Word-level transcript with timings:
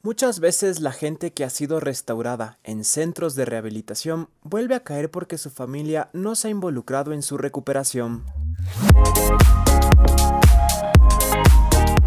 Muchas 0.00 0.38
veces 0.38 0.78
la 0.78 0.92
gente 0.92 1.32
que 1.32 1.42
ha 1.42 1.50
sido 1.50 1.80
restaurada 1.80 2.60
en 2.62 2.84
centros 2.84 3.34
de 3.34 3.44
rehabilitación 3.44 4.28
vuelve 4.44 4.76
a 4.76 4.84
caer 4.84 5.10
porque 5.10 5.38
su 5.38 5.50
familia 5.50 6.08
no 6.12 6.36
se 6.36 6.46
ha 6.46 6.50
involucrado 6.52 7.12
en 7.12 7.20
su 7.20 7.36
recuperación. 7.36 8.24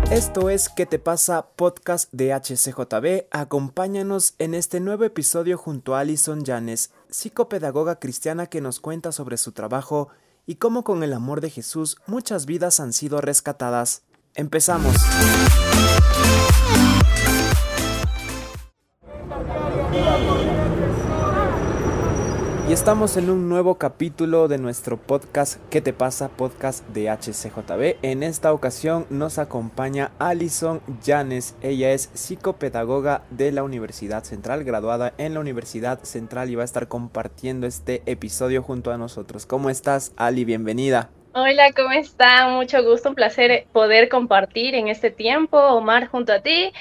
Esto 0.09 0.49
es 0.49 0.69
¿Qué 0.69 0.85
te 0.85 0.99
pasa? 0.99 1.47
Podcast 1.57 2.09
de 2.13 2.33
HCJB. 2.33 3.27
Acompáñanos 3.29 4.35
en 4.39 4.53
este 4.53 4.79
nuevo 4.79 5.03
episodio 5.03 5.57
junto 5.57 5.93
a 5.93 5.99
Alison 5.99 6.45
Llanes, 6.45 6.91
psicopedagoga 7.09 7.99
cristiana 7.99 8.47
que 8.47 8.61
nos 8.61 8.79
cuenta 8.79 9.11
sobre 9.11 9.35
su 9.35 9.51
trabajo 9.51 10.07
y 10.45 10.55
cómo 10.55 10.85
con 10.85 11.03
el 11.03 11.11
amor 11.11 11.41
de 11.41 11.49
Jesús 11.49 11.97
muchas 12.07 12.45
vidas 12.45 12.79
han 12.79 12.93
sido 12.93 13.19
rescatadas. 13.19 14.03
Empezamos. 14.33 14.95
Y 22.71 22.73
estamos 22.73 23.17
en 23.17 23.29
un 23.29 23.49
nuevo 23.49 23.75
capítulo 23.75 24.47
de 24.47 24.57
nuestro 24.57 24.95
podcast 24.95 25.59
¿Qué 25.69 25.81
te 25.81 25.91
pasa? 25.91 26.29
Podcast 26.29 26.87
de 26.87 27.09
HCJB. 27.09 27.97
En 28.01 28.23
esta 28.23 28.53
ocasión 28.53 29.05
nos 29.09 29.39
acompaña 29.39 30.11
Alison 30.19 30.81
Llanes. 31.03 31.57
Ella 31.61 31.91
es 31.91 32.09
psicopedagoga 32.13 33.23
de 33.29 33.51
la 33.51 33.63
Universidad 33.63 34.23
Central, 34.23 34.63
graduada 34.63 35.13
en 35.17 35.33
la 35.33 35.41
Universidad 35.41 36.01
Central 36.03 36.49
y 36.49 36.55
va 36.55 36.61
a 36.61 36.63
estar 36.63 36.87
compartiendo 36.87 37.67
este 37.67 38.03
episodio 38.05 38.63
junto 38.63 38.93
a 38.93 38.97
nosotros. 38.97 39.45
¿Cómo 39.45 39.69
estás, 39.69 40.13
Ali? 40.15 40.45
Bienvenida. 40.45 41.09
Hola, 41.33 41.73
¿cómo 41.73 41.91
está? 41.91 42.47
Mucho 42.47 42.81
gusto, 42.85 43.09
un 43.09 43.15
placer 43.15 43.67
poder 43.73 44.07
compartir 44.07 44.75
en 44.75 44.87
este 44.87 45.11
tiempo, 45.11 45.57
Omar, 45.57 46.07
junto 46.07 46.31
a 46.31 46.39
ti. 46.39 46.71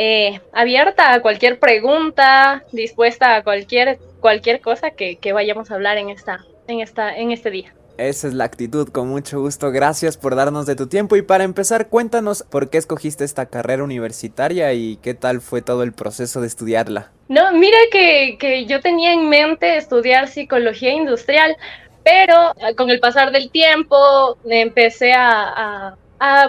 Eh, 0.00 0.40
abierta 0.52 1.12
a 1.12 1.20
cualquier 1.20 1.58
pregunta, 1.58 2.62
dispuesta 2.70 3.34
a 3.34 3.42
cualquier, 3.42 3.98
cualquier 4.20 4.60
cosa 4.60 4.92
que, 4.92 5.18
vayamos 5.32 5.72
a 5.72 5.74
hablar 5.74 5.98
en, 5.98 6.08
esta, 6.08 6.46
en, 6.68 6.78
esta, 6.78 7.16
en 7.16 7.32
este 7.32 7.50
día. 7.50 7.74
Esa 7.96 8.28
es 8.28 8.34
la 8.34 8.44
actitud, 8.44 8.90
con 8.90 9.08
mucho 9.08 9.40
gusto. 9.40 9.72
Gracias 9.72 10.16
por 10.16 10.36
darnos 10.36 10.66
de 10.66 10.76
tu 10.76 10.86
tiempo. 10.86 11.16
Y 11.16 11.22
para 11.22 11.42
empezar, 11.42 11.88
cuéntanos 11.88 12.44
por 12.44 12.70
qué 12.70 12.78
escogiste 12.78 13.24
esta 13.24 13.46
carrera 13.46 13.82
universitaria 13.82 14.72
y 14.72 14.98
qué 14.98 15.14
tal 15.14 15.40
fue 15.40 15.62
todo 15.62 15.82
el 15.82 15.92
proceso 15.92 16.40
de 16.40 16.46
estudiarla. 16.46 17.10
No, 17.26 17.50
mira 17.54 17.78
que, 17.90 18.36
que 18.38 18.66
yo 18.66 18.80
tenía 18.80 19.12
en 19.12 19.28
mente 19.28 19.78
estudiar 19.78 20.28
psicología 20.28 20.92
industrial, 20.92 21.56
pero 22.04 22.54
con 22.76 22.88
el 22.90 23.00
pasar 23.00 23.32
del 23.32 23.50
tiempo 23.50 24.38
empecé 24.48 25.12
a 25.12 25.88
a 25.88 25.96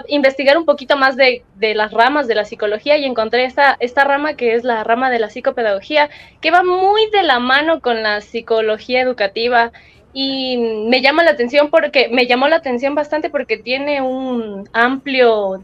investigar 0.08 0.58
un 0.58 0.64
poquito 0.64 0.96
más 0.96 1.16
de, 1.16 1.42
las 1.60 1.92
ramas 1.92 2.26
de 2.26 2.34
la 2.34 2.44
psicología 2.44 2.96
y 2.98 3.04
encontré 3.04 3.44
esta, 3.44 3.76
esta 3.80 4.04
rama 4.04 4.34
que 4.34 4.54
es 4.54 4.64
la 4.64 4.82
rama 4.84 5.10
de 5.10 5.18
la 5.18 5.30
psicopedagogía, 5.30 6.10
que 6.40 6.50
va 6.50 6.62
muy 6.62 7.08
de 7.10 7.22
la 7.22 7.38
mano 7.38 7.80
con 7.80 8.02
la 8.02 8.20
psicología 8.20 9.00
educativa. 9.00 9.72
Y 10.12 10.56
me 10.88 11.02
llama 11.02 11.22
la 11.22 11.30
atención 11.30 11.70
porque 11.70 12.08
me 12.08 12.26
llamó 12.26 12.48
la 12.48 12.56
atención 12.56 12.96
bastante 12.96 13.30
porque 13.30 13.58
tiene 13.58 14.02
un 14.02 14.68
amplio 14.72 15.62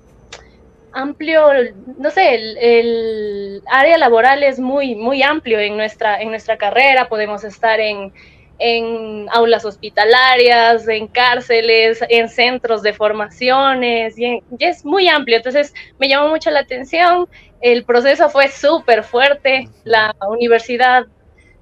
amplio, 0.92 1.48
no 1.98 2.10
sé, 2.10 2.34
el, 2.34 2.56
el, 2.56 3.62
área 3.66 3.98
laboral 3.98 4.42
es 4.42 4.58
muy, 4.58 4.94
muy 4.94 5.22
amplio 5.22 5.58
en 5.58 5.76
nuestra, 5.76 6.22
en 6.22 6.30
nuestra 6.30 6.56
carrera, 6.56 7.10
podemos 7.10 7.44
estar 7.44 7.80
en, 7.80 8.14
en 8.58 9.26
aulas 9.30 9.64
hospitalarias, 9.64 10.88
en 10.88 11.06
cárceles, 11.08 12.00
en 12.08 12.28
centros 12.28 12.82
de 12.82 12.92
formaciones, 12.92 14.18
y, 14.18 14.42
es 14.58 14.84
muy 14.84 15.08
amplio. 15.08 15.36
Entonces 15.36 15.74
me 15.98 16.08
llamó 16.08 16.28
mucho 16.28 16.50
la 16.50 16.60
atención, 16.60 17.28
el 17.60 17.84
proceso 17.84 18.28
fue 18.30 18.48
súper 18.48 19.02
fuerte, 19.04 19.68
la 19.84 20.14
universidad 20.28 21.06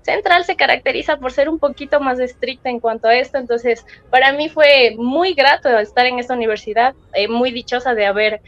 central 0.02 0.44
se 0.44 0.56
caracteriza 0.56 1.16
por 1.16 1.32
ser 1.32 1.48
un 1.48 1.58
poquito 1.58 1.98
más 1.98 2.20
estricta 2.20 2.68
en 2.68 2.78
cuanto 2.78 3.08
a 3.08 3.14
esto, 3.14 3.38
entonces 3.38 3.86
para 4.10 4.32
mí 4.32 4.50
fue 4.50 4.94
muy 4.98 5.32
grato 5.32 5.78
estar 5.78 6.04
en 6.04 6.18
esta 6.18 6.34
universidad, 6.34 6.94
eh, 7.14 7.26
muy 7.26 7.52
dichosa 7.52 7.94
de 7.94 8.04
haber 8.04 8.42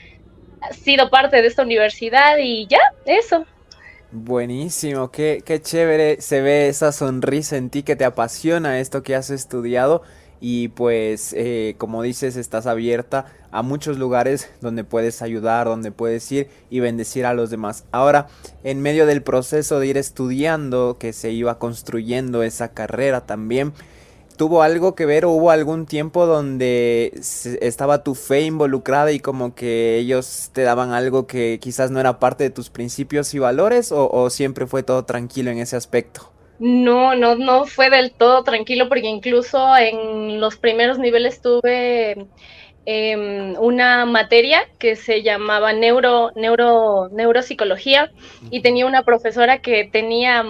sido 0.73 1.09
parte 1.09 1.41
de 1.41 1.49
esta 1.49 1.63
universidad 1.63 2.37
y 2.39 2.67
ya, 2.67 2.81
eso. 3.07 3.47
Buenísimo, 4.13 5.11
qué, 5.11 5.43
qué 5.45 5.61
chévere 5.61 6.21
se 6.21 6.41
ve 6.41 6.69
esa 6.69 6.93
sonrisa 6.93 7.57
en 7.57 7.71
ti 7.71 7.83
que 7.83 7.97
te 7.97 8.05
apasiona 8.05 8.79
esto 8.79 9.03
que 9.03 9.17
has 9.17 9.31
estudiado 9.31 10.03
y 10.41 10.69
pues 10.69 11.33
eh, 11.37 11.75
como 11.77 12.03
dices 12.03 12.37
estás 12.37 12.67
abierta 12.67 13.27
a 13.51 13.63
muchos 13.63 13.99
lugares 13.99 14.49
donde 14.61 14.85
puedes 14.85 15.23
ayudar, 15.23 15.67
donde 15.67 15.91
puedes 15.91 16.31
ir 16.31 16.49
y 16.71 16.81
bendecir 16.81 17.27
a 17.27 17.35
los 17.35 17.51
demás. 17.51 17.85
Ahora, 17.91 18.29
en 18.63 18.81
medio 18.81 19.07
del 19.07 19.23
proceso 19.23 19.81
de 19.81 19.89
ir 19.89 19.97
estudiando, 19.97 20.99
que 21.01 21.13
se 21.13 21.33
iba 21.33 21.59
construyendo 21.59 22.43
esa 22.45 22.69
carrera 22.75 23.23
también, 23.27 23.73
tuvo 24.37 24.63
algo 24.63 24.95
que 24.95 25.07
ver 25.07 25.25
o 25.25 25.31
hubo 25.31 25.51
algún 25.51 25.87
tiempo 25.87 26.27
donde 26.27 27.13
estaba 27.61 28.03
tu 28.03 28.15
fe 28.15 28.43
involucrada 28.43 29.13
y 29.13 29.21
como 29.21 29.55
que 29.55 29.99
ellos 29.99 30.51
te 30.53 30.63
daban 30.63 30.93
algo 30.93 31.27
que 31.27 31.59
quizás 31.61 31.91
no 31.91 32.01
era 32.01 32.19
parte 32.19 32.45
de 32.45 32.51
tus 32.51 32.71
principios 32.71 33.35
y 33.35 33.39
valores 33.39 33.93
o, 33.93 34.31
siempre 34.31 34.67
fue 34.67 34.83
todo 34.83 35.05
tranquilo 35.05 35.51
en 35.51 35.59
ese 35.59 35.77
aspecto? 35.77 36.31
No, 36.59 37.15
no, 37.15 37.37
no 37.37 37.67
fue 37.67 37.91
del 37.91 38.13
todo 38.13 38.43
tranquilo 38.43 38.89
porque 38.89 39.09
incluso 39.09 39.77
en 39.77 40.41
los 40.41 40.57
primeros 40.57 40.99
niveles 40.99 41.43
tuve 41.43 42.27
em, 42.87 43.55
una 43.59 44.07
materia 44.07 44.63
que 44.79 44.97
se 44.97 45.23
llamaba 45.23 45.73
neuro, 45.73 46.33
neuro, 46.35 47.09
neuropsicología 47.11 48.11
y 48.51 48.63
tenía 48.63 48.87
una 48.87 49.03
profesora 49.03 49.59
que 49.59 49.85
tenía 49.85 50.45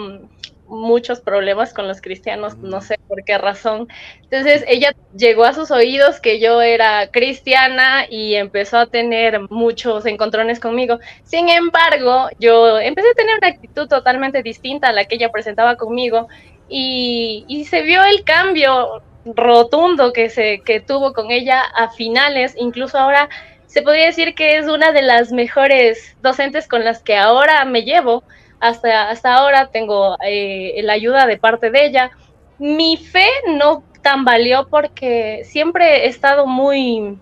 muchos 0.68 1.20
problemas 1.20 1.72
con 1.72 1.88
los 1.88 2.00
cristianos, 2.00 2.56
no 2.58 2.80
sé 2.80 2.98
por 3.08 3.24
qué 3.24 3.38
razón. 3.38 3.88
Entonces 4.22 4.64
ella 4.68 4.94
llegó 5.16 5.44
a 5.44 5.54
sus 5.54 5.70
oídos 5.70 6.20
que 6.20 6.40
yo 6.40 6.60
era 6.62 7.10
cristiana 7.10 8.06
y 8.08 8.34
empezó 8.34 8.78
a 8.78 8.86
tener 8.86 9.40
muchos 9.50 10.06
encontrones 10.06 10.60
conmigo. 10.60 10.98
Sin 11.24 11.48
embargo, 11.48 12.28
yo 12.38 12.78
empecé 12.78 13.10
a 13.10 13.14
tener 13.14 13.36
una 13.38 13.48
actitud 13.48 13.88
totalmente 13.88 14.42
distinta 14.42 14.88
a 14.88 14.92
la 14.92 15.04
que 15.04 15.16
ella 15.16 15.30
presentaba 15.30 15.76
conmigo 15.76 16.28
y, 16.68 17.44
y 17.48 17.64
se 17.64 17.82
vio 17.82 18.02
el 18.04 18.24
cambio 18.24 19.02
rotundo 19.24 20.12
que 20.12 20.28
se 20.30 20.60
que 20.64 20.80
tuvo 20.80 21.12
con 21.12 21.30
ella 21.30 21.60
a 21.60 21.90
finales, 21.90 22.54
incluso 22.56 22.98
ahora 22.98 23.28
se 23.66 23.82
podría 23.82 24.06
decir 24.06 24.34
que 24.34 24.56
es 24.56 24.68
una 24.68 24.92
de 24.92 25.02
las 25.02 25.32
mejores 25.32 26.16
docentes 26.22 26.68
con 26.68 26.84
las 26.84 27.02
que 27.02 27.16
ahora 27.16 27.64
me 27.64 27.82
llevo 27.82 28.22
hasta, 28.60 29.10
hasta 29.10 29.34
ahora 29.34 29.68
tengo 29.68 30.16
eh, 30.24 30.80
la 30.82 30.94
ayuda 30.94 31.26
de 31.26 31.38
parte 31.38 31.70
de 31.70 31.86
ella. 31.86 32.10
Mi 32.58 32.96
fe 32.96 33.26
no 33.48 33.84
tambaleó 34.02 34.68
porque 34.68 35.42
siempre 35.44 36.04
he 36.04 36.06
estado 36.06 36.46
muy, 36.46 37.18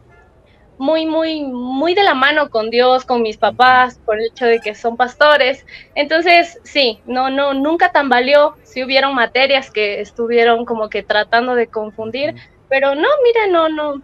muy, 0.78 1.06
muy, 1.06 1.44
muy 1.44 1.94
de 1.94 2.02
la 2.02 2.14
mano 2.14 2.50
con 2.50 2.70
Dios, 2.70 3.04
con 3.04 3.22
mis 3.22 3.36
papás, 3.36 3.98
por 4.04 4.18
el 4.18 4.26
hecho 4.26 4.46
de 4.46 4.60
que 4.60 4.74
son 4.74 4.96
pastores. 4.96 5.64
Entonces, 5.94 6.60
sí, 6.62 7.00
no, 7.06 7.30
no, 7.30 7.54
nunca 7.54 7.90
tambaleó. 7.90 8.56
Sí 8.62 8.84
hubieron 8.84 9.14
materias 9.14 9.70
que 9.70 10.00
estuvieron 10.00 10.64
como 10.64 10.88
que 10.88 11.02
tratando 11.02 11.54
de 11.54 11.68
confundir, 11.68 12.34
pero 12.68 12.94
no, 12.94 13.08
mira, 13.24 13.46
no, 13.50 13.68
no, 13.68 14.02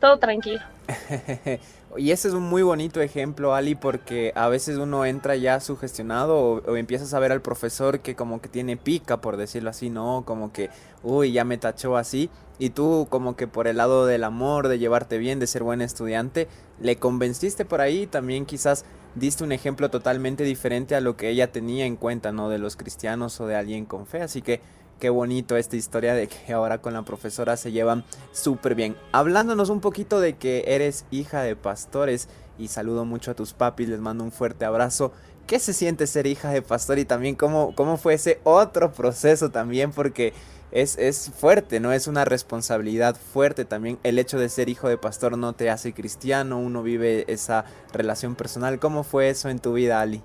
todo 0.00 0.18
tranquilo. 0.18 0.60
Y 1.96 2.10
ese 2.10 2.28
es 2.28 2.34
un 2.34 2.42
muy 2.42 2.62
bonito 2.62 3.00
ejemplo, 3.00 3.54
Ali, 3.54 3.74
porque 3.74 4.32
a 4.36 4.48
veces 4.48 4.76
uno 4.76 5.06
entra 5.06 5.36
ya 5.36 5.58
sugestionado 5.58 6.36
o, 6.38 6.76
empiezas 6.76 7.14
a 7.14 7.18
ver 7.18 7.32
al 7.32 7.40
profesor 7.40 8.00
que 8.00 8.14
como 8.14 8.42
que 8.42 8.48
tiene 8.48 8.76
pica, 8.76 9.20
por 9.20 9.36
decirlo 9.38 9.70
así, 9.70 9.88
¿no? 9.88 10.22
Como 10.26 10.52
que, 10.52 10.68
uy, 11.02 11.32
ya 11.32 11.44
me 11.44 11.56
tachó 11.56 11.96
así. 11.96 12.28
Y 12.58 12.70
tú 12.70 13.06
como 13.08 13.36
que 13.36 13.46
por 13.46 13.68
el 13.68 13.78
lado 13.78 14.04
del 14.04 14.24
amor, 14.24 14.68
de 14.68 14.78
llevarte 14.78 15.16
bien, 15.16 15.38
de 15.38 15.46
ser 15.46 15.62
buen 15.62 15.80
estudiante, 15.80 16.48
le 16.80 16.96
convenciste 16.96 17.64
por 17.64 17.80
ahí. 17.80 18.06
También 18.06 18.44
quizás 18.44 18.84
diste 19.14 19.42
un 19.44 19.52
ejemplo 19.52 19.90
totalmente 19.90 20.44
diferente 20.44 20.94
a 20.94 21.00
lo 21.00 21.16
que 21.16 21.30
ella 21.30 21.52
tenía 21.52 21.86
en 21.86 21.96
cuenta, 21.96 22.32
¿no? 22.32 22.50
De 22.50 22.58
los 22.58 22.76
cristianos 22.76 23.40
o 23.40 23.46
de 23.46 23.56
alguien 23.56 23.86
con 23.86 24.06
fe. 24.06 24.20
Así 24.20 24.42
que 24.42 24.60
Qué 24.98 25.10
bonito 25.10 25.56
esta 25.56 25.76
historia 25.76 26.12
de 26.14 26.26
que 26.26 26.52
ahora 26.52 26.78
con 26.78 26.92
la 26.92 27.02
profesora 27.02 27.56
se 27.56 27.70
llevan 27.70 28.02
súper 28.32 28.74
bien. 28.74 28.96
Hablándonos 29.12 29.70
un 29.70 29.80
poquito 29.80 30.20
de 30.20 30.36
que 30.36 30.64
eres 30.66 31.04
hija 31.12 31.42
de 31.42 31.54
pastores 31.54 32.28
y 32.58 32.66
saludo 32.66 33.04
mucho 33.04 33.30
a 33.30 33.34
tus 33.34 33.52
papis, 33.52 33.88
les 33.88 34.00
mando 34.00 34.24
un 34.24 34.32
fuerte 34.32 34.64
abrazo. 34.64 35.12
¿Qué 35.46 35.60
se 35.60 35.72
siente 35.72 36.08
ser 36.08 36.26
hija 36.26 36.50
de 36.50 36.62
pastor 36.62 36.98
y 36.98 37.04
también 37.04 37.36
cómo, 37.36 37.74
cómo 37.76 37.96
fue 37.96 38.14
ese 38.14 38.40
otro 38.42 38.92
proceso 38.92 39.50
también? 39.50 39.92
Porque 39.92 40.32
es, 40.72 40.98
es 40.98 41.30
fuerte, 41.30 41.78
¿no? 41.78 41.92
Es 41.92 42.08
una 42.08 42.24
responsabilidad 42.24 43.16
fuerte 43.16 43.64
también. 43.64 44.00
El 44.02 44.18
hecho 44.18 44.36
de 44.36 44.48
ser 44.48 44.68
hijo 44.68 44.88
de 44.88 44.98
pastor 44.98 45.38
no 45.38 45.52
te 45.52 45.70
hace 45.70 45.94
cristiano, 45.94 46.58
uno 46.58 46.82
vive 46.82 47.24
esa 47.32 47.64
relación 47.92 48.34
personal. 48.34 48.80
¿Cómo 48.80 49.04
fue 49.04 49.30
eso 49.30 49.48
en 49.48 49.60
tu 49.60 49.74
vida, 49.74 50.00
Ali? 50.00 50.22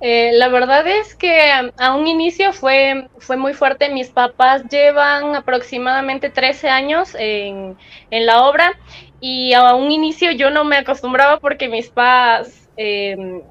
Eh, 0.00 0.30
la 0.34 0.48
verdad 0.48 0.86
es 0.86 1.16
que 1.16 1.50
a 1.76 1.94
un 1.96 2.06
inicio 2.06 2.52
fue, 2.52 3.08
fue 3.18 3.36
muy 3.36 3.52
fuerte. 3.54 3.88
Mis 3.90 4.10
papás 4.10 4.62
llevan 4.70 5.34
aproximadamente 5.34 6.30
13 6.30 6.68
años 6.68 7.16
en, 7.18 7.76
la 8.10 8.44
obra 8.44 8.78
y 9.20 9.52
a 9.54 9.74
un 9.74 9.90
inicio 9.90 10.30
yo 10.32 10.50
no 10.50 10.64
me 10.64 10.76
acostumbraba 10.76 11.40
porque 11.40 11.68
mis 11.68 11.88
papás 11.88 12.68
em, 12.76 13.42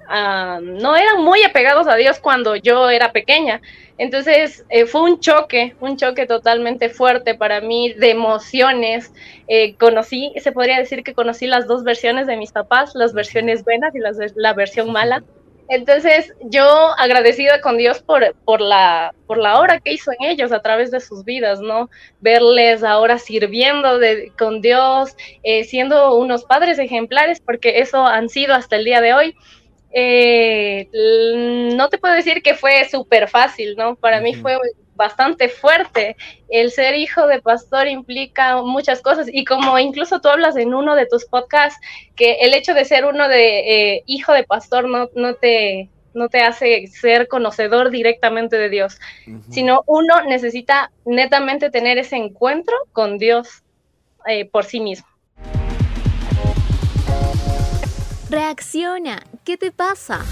no 0.61 0.95
eran 0.95 1.21
muy 1.21 1.43
apegados 1.43 1.87
a 1.87 1.95
Dios 1.95 2.19
cuando 2.19 2.55
yo 2.55 2.89
era 2.89 3.11
pequeña. 3.11 3.61
Entonces 3.97 4.63
eh, 4.69 4.85
fue 4.85 5.01
un 5.01 5.19
choque, 5.19 5.75
un 5.81 5.97
choque 5.97 6.27
totalmente 6.27 6.89
fuerte 6.89 7.35
para 7.35 7.59
mí 7.59 7.91
de 7.93 8.11
emociones. 8.11 9.11
Eh, 9.49 9.75
conocí, 9.75 10.31
se 10.37 10.53
podría 10.53 10.77
decir 10.77 11.03
que 11.03 11.13
conocí 11.13 11.45
las 11.45 11.67
dos 11.67 11.83
versiones 11.83 12.25
de 12.25 12.37
mis 12.37 12.53
papás, 12.53 12.91
las 12.95 13.13
versiones 13.13 13.65
buenas 13.65 13.93
y 13.95 13.99
las, 13.99 14.17
la 14.35 14.53
versión 14.53 14.93
mala. 14.93 15.23
Entonces, 15.69 16.33
yo 16.41 16.65
agradecida 16.97 17.59
con 17.61 17.77
Dios 17.77 18.01
por, 18.01 18.35
por, 18.45 18.61
la, 18.61 19.13
por 19.25 19.37
la 19.37 19.59
obra 19.59 19.79
que 19.79 19.93
hizo 19.93 20.11
en 20.11 20.29
ellos 20.29 20.51
a 20.51 20.61
través 20.61 20.91
de 20.91 21.01
sus 21.01 21.25
vidas, 21.25 21.59
¿no? 21.59 21.89
Verles 22.21 22.83
ahora 22.83 23.17
sirviendo 23.17 23.99
de, 23.99 24.31
con 24.37 24.61
Dios, 24.61 25.15
eh, 25.43 25.65
siendo 25.65 26.15
unos 26.15 26.45
padres 26.45 26.79
ejemplares, 26.79 27.41
porque 27.41 27.79
eso 27.79 28.05
han 28.05 28.29
sido 28.29 28.53
hasta 28.53 28.77
el 28.77 28.85
día 28.85 29.01
de 29.01 29.13
hoy. 29.13 29.35
Eh, 29.91 30.89
no 31.75 31.89
te 31.89 31.97
puedo 31.97 32.13
decir 32.13 32.41
que 32.41 32.53
fue 32.53 32.87
súper 32.89 33.27
fácil, 33.27 33.75
¿no? 33.77 33.95
Para 33.95 34.21
mí 34.21 34.35
fue 34.35 34.57
bastante 34.97 35.47
fuerte. 35.47 36.17
El 36.49 36.71
ser 36.71 36.95
hijo 36.95 37.27
de 37.27 37.41
pastor 37.41 37.87
implica 37.87 38.61
muchas 38.61 39.01
cosas 39.01 39.27
y 39.31 39.45
como 39.45 39.79
incluso 39.79 40.19
tú 40.19 40.27
hablas 40.27 40.57
en 40.57 40.73
uno 40.73 40.95
de 40.95 41.05
tus 41.05 41.25
podcasts, 41.25 41.79
que 42.15 42.33
el 42.41 42.53
hecho 42.53 42.73
de 42.73 42.83
ser 42.83 43.05
uno 43.05 43.29
de 43.29 43.95
eh, 43.95 44.03
hijo 44.07 44.33
de 44.33 44.43
pastor 44.43 44.89
no, 44.89 45.09
no, 45.15 45.35
te, 45.35 45.89
no 46.13 46.27
te 46.27 46.41
hace 46.41 46.87
ser 46.87 47.29
conocedor 47.29 47.91
directamente 47.91 48.57
de 48.57 48.69
Dios, 48.69 48.99
sino 49.49 49.83
uno 49.85 50.23
necesita 50.23 50.91
netamente 51.05 51.69
tener 51.69 51.97
ese 51.97 52.17
encuentro 52.17 52.75
con 52.91 53.17
Dios 53.17 53.63
eh, 54.25 54.45
por 54.45 54.65
sí 54.65 54.81
mismo. 54.81 55.07
Reacciona, 58.29 59.23
¿qué 59.45 59.55
te 59.55 59.71
pasa? 59.71 60.25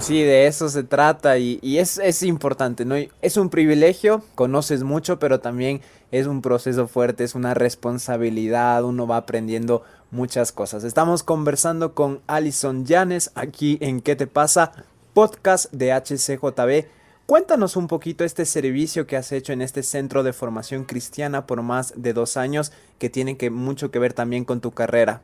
Sí, 0.00 0.22
de 0.22 0.46
eso 0.46 0.70
se 0.70 0.82
trata 0.82 1.36
y, 1.36 1.60
es, 1.76 1.98
es, 1.98 2.22
importante, 2.22 2.86
¿no? 2.86 2.94
Es 3.20 3.36
un 3.36 3.50
privilegio, 3.50 4.24
conoces 4.34 4.82
mucho, 4.82 5.18
pero 5.18 5.40
también 5.40 5.82
es 6.10 6.26
un 6.26 6.40
proceso 6.40 6.88
fuerte, 6.88 7.22
es 7.22 7.34
una 7.34 7.52
responsabilidad, 7.52 8.82
uno 8.82 9.06
va 9.06 9.18
aprendiendo 9.18 9.82
muchas 10.10 10.52
cosas. 10.52 10.84
Estamos 10.84 11.22
conversando 11.22 11.94
con 11.94 12.22
Alison 12.26 12.86
Llanes 12.86 13.30
aquí 13.34 13.76
en 13.82 14.00
¿Qué 14.00 14.16
te 14.16 14.26
pasa? 14.26 14.72
Podcast 15.12 15.70
de 15.70 15.92
HCJB. 15.92 16.88
Cuéntanos 17.26 17.76
un 17.76 17.86
poquito 17.86 18.24
este 18.24 18.46
servicio 18.46 19.06
que 19.06 19.18
has 19.18 19.30
hecho 19.32 19.52
en 19.52 19.60
este 19.60 19.82
centro 19.82 20.22
de 20.22 20.32
formación 20.32 20.84
cristiana 20.84 21.46
por 21.46 21.60
más 21.60 21.92
de 21.94 22.14
dos 22.14 22.38
años 22.38 22.72
que 22.98 23.10
tiene 23.10 23.36
que, 23.36 23.50
mucho 23.50 23.90
que 23.90 23.98
ver 23.98 24.14
también 24.14 24.46
con 24.46 24.62
tu 24.62 24.70
carrera. 24.70 25.20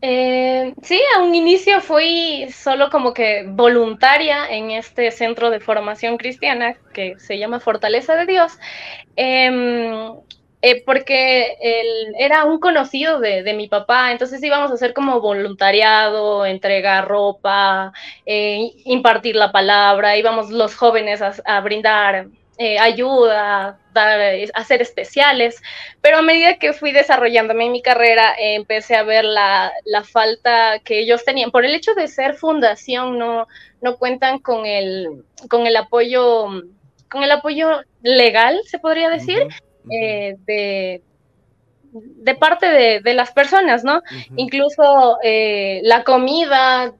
Eh, 0.00 0.74
sí, 0.82 1.00
a 1.16 1.22
un 1.22 1.34
inicio 1.34 1.80
fui 1.80 2.48
solo 2.52 2.88
como 2.88 3.12
que 3.12 3.44
voluntaria 3.48 4.48
en 4.48 4.70
este 4.70 5.10
centro 5.10 5.50
de 5.50 5.58
formación 5.58 6.18
cristiana 6.18 6.76
que 6.94 7.18
se 7.18 7.36
llama 7.38 7.58
Fortaleza 7.58 8.14
de 8.14 8.26
Dios, 8.26 8.52
em, 9.16 10.14
eh, 10.62 10.82
porque 10.84 11.56
él 11.60 12.14
era 12.18 12.44
un 12.44 12.60
conocido 12.60 13.18
de, 13.20 13.52
mi 13.54 13.68
papá, 13.68 14.12
entonces 14.12 14.42
íbamos 14.42 14.70
a 14.70 14.74
hacer 14.74 14.94
como 14.94 15.20
voluntariado, 15.20 16.46
entregar 16.46 17.08
ropa, 17.08 17.92
eh, 18.26 18.70
impartir 18.84 19.34
la 19.36 19.50
palabra, 19.52 20.16
íbamos 20.16 20.50
los 20.50 20.76
jóvenes 20.76 21.20
a 21.22 21.60
brindar 21.60 22.28
eh, 22.60 22.76
ayuda, 22.76 23.78
dar, 23.94 24.20
eh, 24.20 24.50
hacer 24.52 24.82
especiales, 24.82 25.62
pero 26.00 26.18
a 26.18 26.22
medida 26.22 26.58
que 26.58 26.72
fui 26.72 26.90
desarrollándome 26.90 27.66
en 27.66 27.70
mi 27.70 27.82
carrera, 27.82 28.34
eh, 28.36 28.56
empecé 28.56 28.96
a 28.96 29.04
ver 29.04 29.24
la, 29.24 29.70
falta 30.02 30.80
que 30.80 30.98
ellos 30.98 31.24
tenían. 31.24 31.52
Por 31.52 31.64
el 31.64 31.72
hecho 31.72 31.94
de 31.94 32.08
ser 32.08 32.34
fundación, 32.34 33.16
no, 33.16 33.46
no 33.80 33.96
cuentan 33.96 34.40
con 34.40 34.66
el, 34.66 35.22
con 35.48 35.68
el 35.68 35.76
apoyo, 35.76 36.48
con 37.08 37.22
el 37.22 37.30
apoyo 37.30 37.82
legal, 38.02 38.60
se 38.66 38.80
podría 38.80 39.08
decir, 39.08 39.46
de, 39.84 41.00
de 41.92 42.34
parte 42.34 43.00
de, 43.00 43.14
las 43.14 43.30
personas, 43.30 43.84
¿no? 43.84 44.02
Incluso 44.34 45.16
la 45.22 46.02
comida 46.02 46.92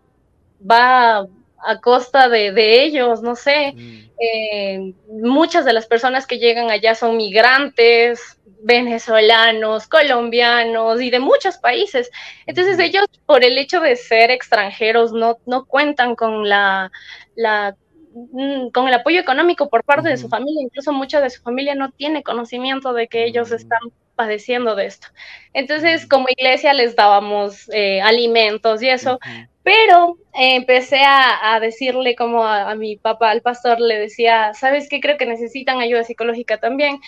va 0.63 1.27
a 1.65 1.81
costa 1.81 2.29
de, 2.29 2.83
ellos, 2.83 3.23
no 3.23 3.37
sé. 3.37 3.73
Mm. 3.75 4.11
Eh, 4.21 4.95
muchas 5.23 5.65
de 5.65 5.73
las 5.73 5.87
personas 5.87 6.27
que 6.27 6.39
llegan 6.39 6.71
allá 6.71 6.95
son 6.95 7.17
migrantes, 7.17 8.39
venezolanos, 8.61 9.87
colombianos 9.87 11.01
y 11.01 11.11
de 11.11 11.21
muchos 11.21 11.59
países. 11.59 12.11
Entonces 12.47 12.79
ellos, 12.79 13.07
por 13.27 13.45
el 13.45 13.59
hecho 13.59 13.81
de 13.81 13.97
ser 13.97 14.31
extranjeros, 14.31 15.13
no, 15.13 15.39
no 15.47 15.67
cuentan 15.67 16.17
con 16.17 16.49
la, 16.49 16.91
la 17.37 17.77
mm, 18.15 18.71
con 18.71 18.89
el 18.89 18.95
apoyo 18.95 19.21
económico 19.21 19.69
por 19.69 19.85
parte 19.85 20.09
de 20.09 20.17
su 20.17 20.29
familia, 20.29 20.63
incluso 20.63 20.93
mucha 20.93 21.21
de 21.21 21.31
su 21.31 21.43
familia 21.43 21.75
no 21.75 21.91
tiene 21.93 22.23
conocimiento 22.23 22.93
de 22.93 23.09
que 23.09 23.25
ellos 23.25 23.51
mm. 23.51 23.55
están 23.55 23.81
padeciendo 24.19 24.75
de 24.75 24.87
esto. 24.87 25.07
Entonces, 25.53 26.05
como 26.05 26.27
iglesia 26.29 26.75
les 26.75 26.97
dábamos 26.97 27.71
eh, 27.73 28.01
alimentos 28.01 28.83
y 28.83 28.89
eso, 28.89 29.21
pero 29.69 30.17
eh, 30.32 30.56
empecé 30.56 31.03
a, 31.05 31.61
decirle 31.61 32.17
como 32.17 32.43
a, 32.43 32.75
mi 32.75 32.97
papá, 32.97 33.31
al 33.31 33.43
pastor, 33.43 33.79
le 33.81 33.99
decía, 33.99 34.55
¿sabes 34.55 34.88
qué? 34.88 34.99
Creo 34.99 35.19
que 35.19 35.26
necesitan 35.26 35.79
ayuda 35.79 36.05
psicológica 36.05 36.56
también. 36.56 37.00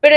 Pero 0.00 0.16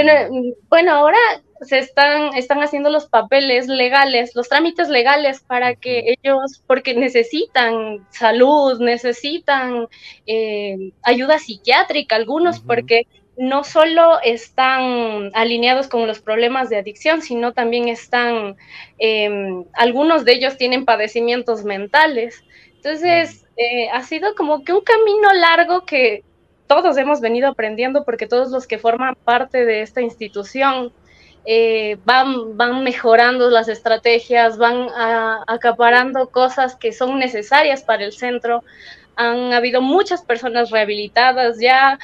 bueno, 0.69 0.93
ahora 0.93 1.17
se 1.59 1.79
están, 1.79 2.37
están 2.37 2.63
haciendo 2.63 2.89
los 2.89 3.07
papeles 3.07 3.67
legales, 3.67 4.31
los 4.35 4.47
trámites 4.47 4.87
legales 4.87 5.41
para 5.41 5.75
que 5.75 6.15
ellos, 6.23 6.63
porque 6.65 6.93
necesitan 6.93 8.07
salud, 8.09 8.79
necesitan 8.79 9.89
eh, 10.27 10.93
ayuda 11.03 11.39
psiquiátrica, 11.39 12.15
algunos, 12.15 12.61
porque 12.61 13.05
no 13.41 13.63
solo 13.63 14.21
están 14.23 15.31
alineados 15.33 15.87
con 15.87 16.05
los 16.05 16.19
problemas 16.19 16.69
de 16.69 16.77
adicción, 16.77 17.23
sino 17.23 17.53
también 17.53 17.87
están, 17.87 18.55
em, 18.99 19.63
algunos 19.73 20.25
de 20.25 20.33
ellos 20.33 20.57
tienen 20.57 20.85
padecimientos 20.85 21.63
mentales. 21.63 22.43
Entonces, 22.75 23.47
eh, 23.57 23.89
ha 23.91 24.03
sido 24.03 24.35
como 24.35 24.63
que 24.63 24.73
un 24.73 24.81
camino 24.81 25.33
largo 25.33 25.85
que 25.87 26.23
todos 26.67 26.95
hemos 26.97 27.19
venido 27.19 27.47
aprendiendo 27.47 28.05
porque 28.05 28.27
todos 28.27 28.51
los 28.51 28.67
que 28.67 28.77
forman 28.77 29.15
parte 29.15 29.65
de 29.65 29.81
esta 29.81 30.01
institución 30.01 30.93
eh, 31.43 31.97
van, 32.05 32.55
van 32.57 32.83
mejorando 32.83 33.49
las 33.49 33.69
estrategias, 33.69 34.59
van 34.59 34.87
acaparando 35.47 36.29
cosas 36.29 36.75
que 36.75 36.93
son 36.93 37.17
necesarias 37.17 37.81
para 37.81 38.03
el 38.03 38.13
centro. 38.13 38.63
Han 39.15 39.51
habido 39.51 39.81
muchas 39.81 40.21
personas 40.21 40.69
rehabilitadas 40.69 41.59
ya, 41.59 41.97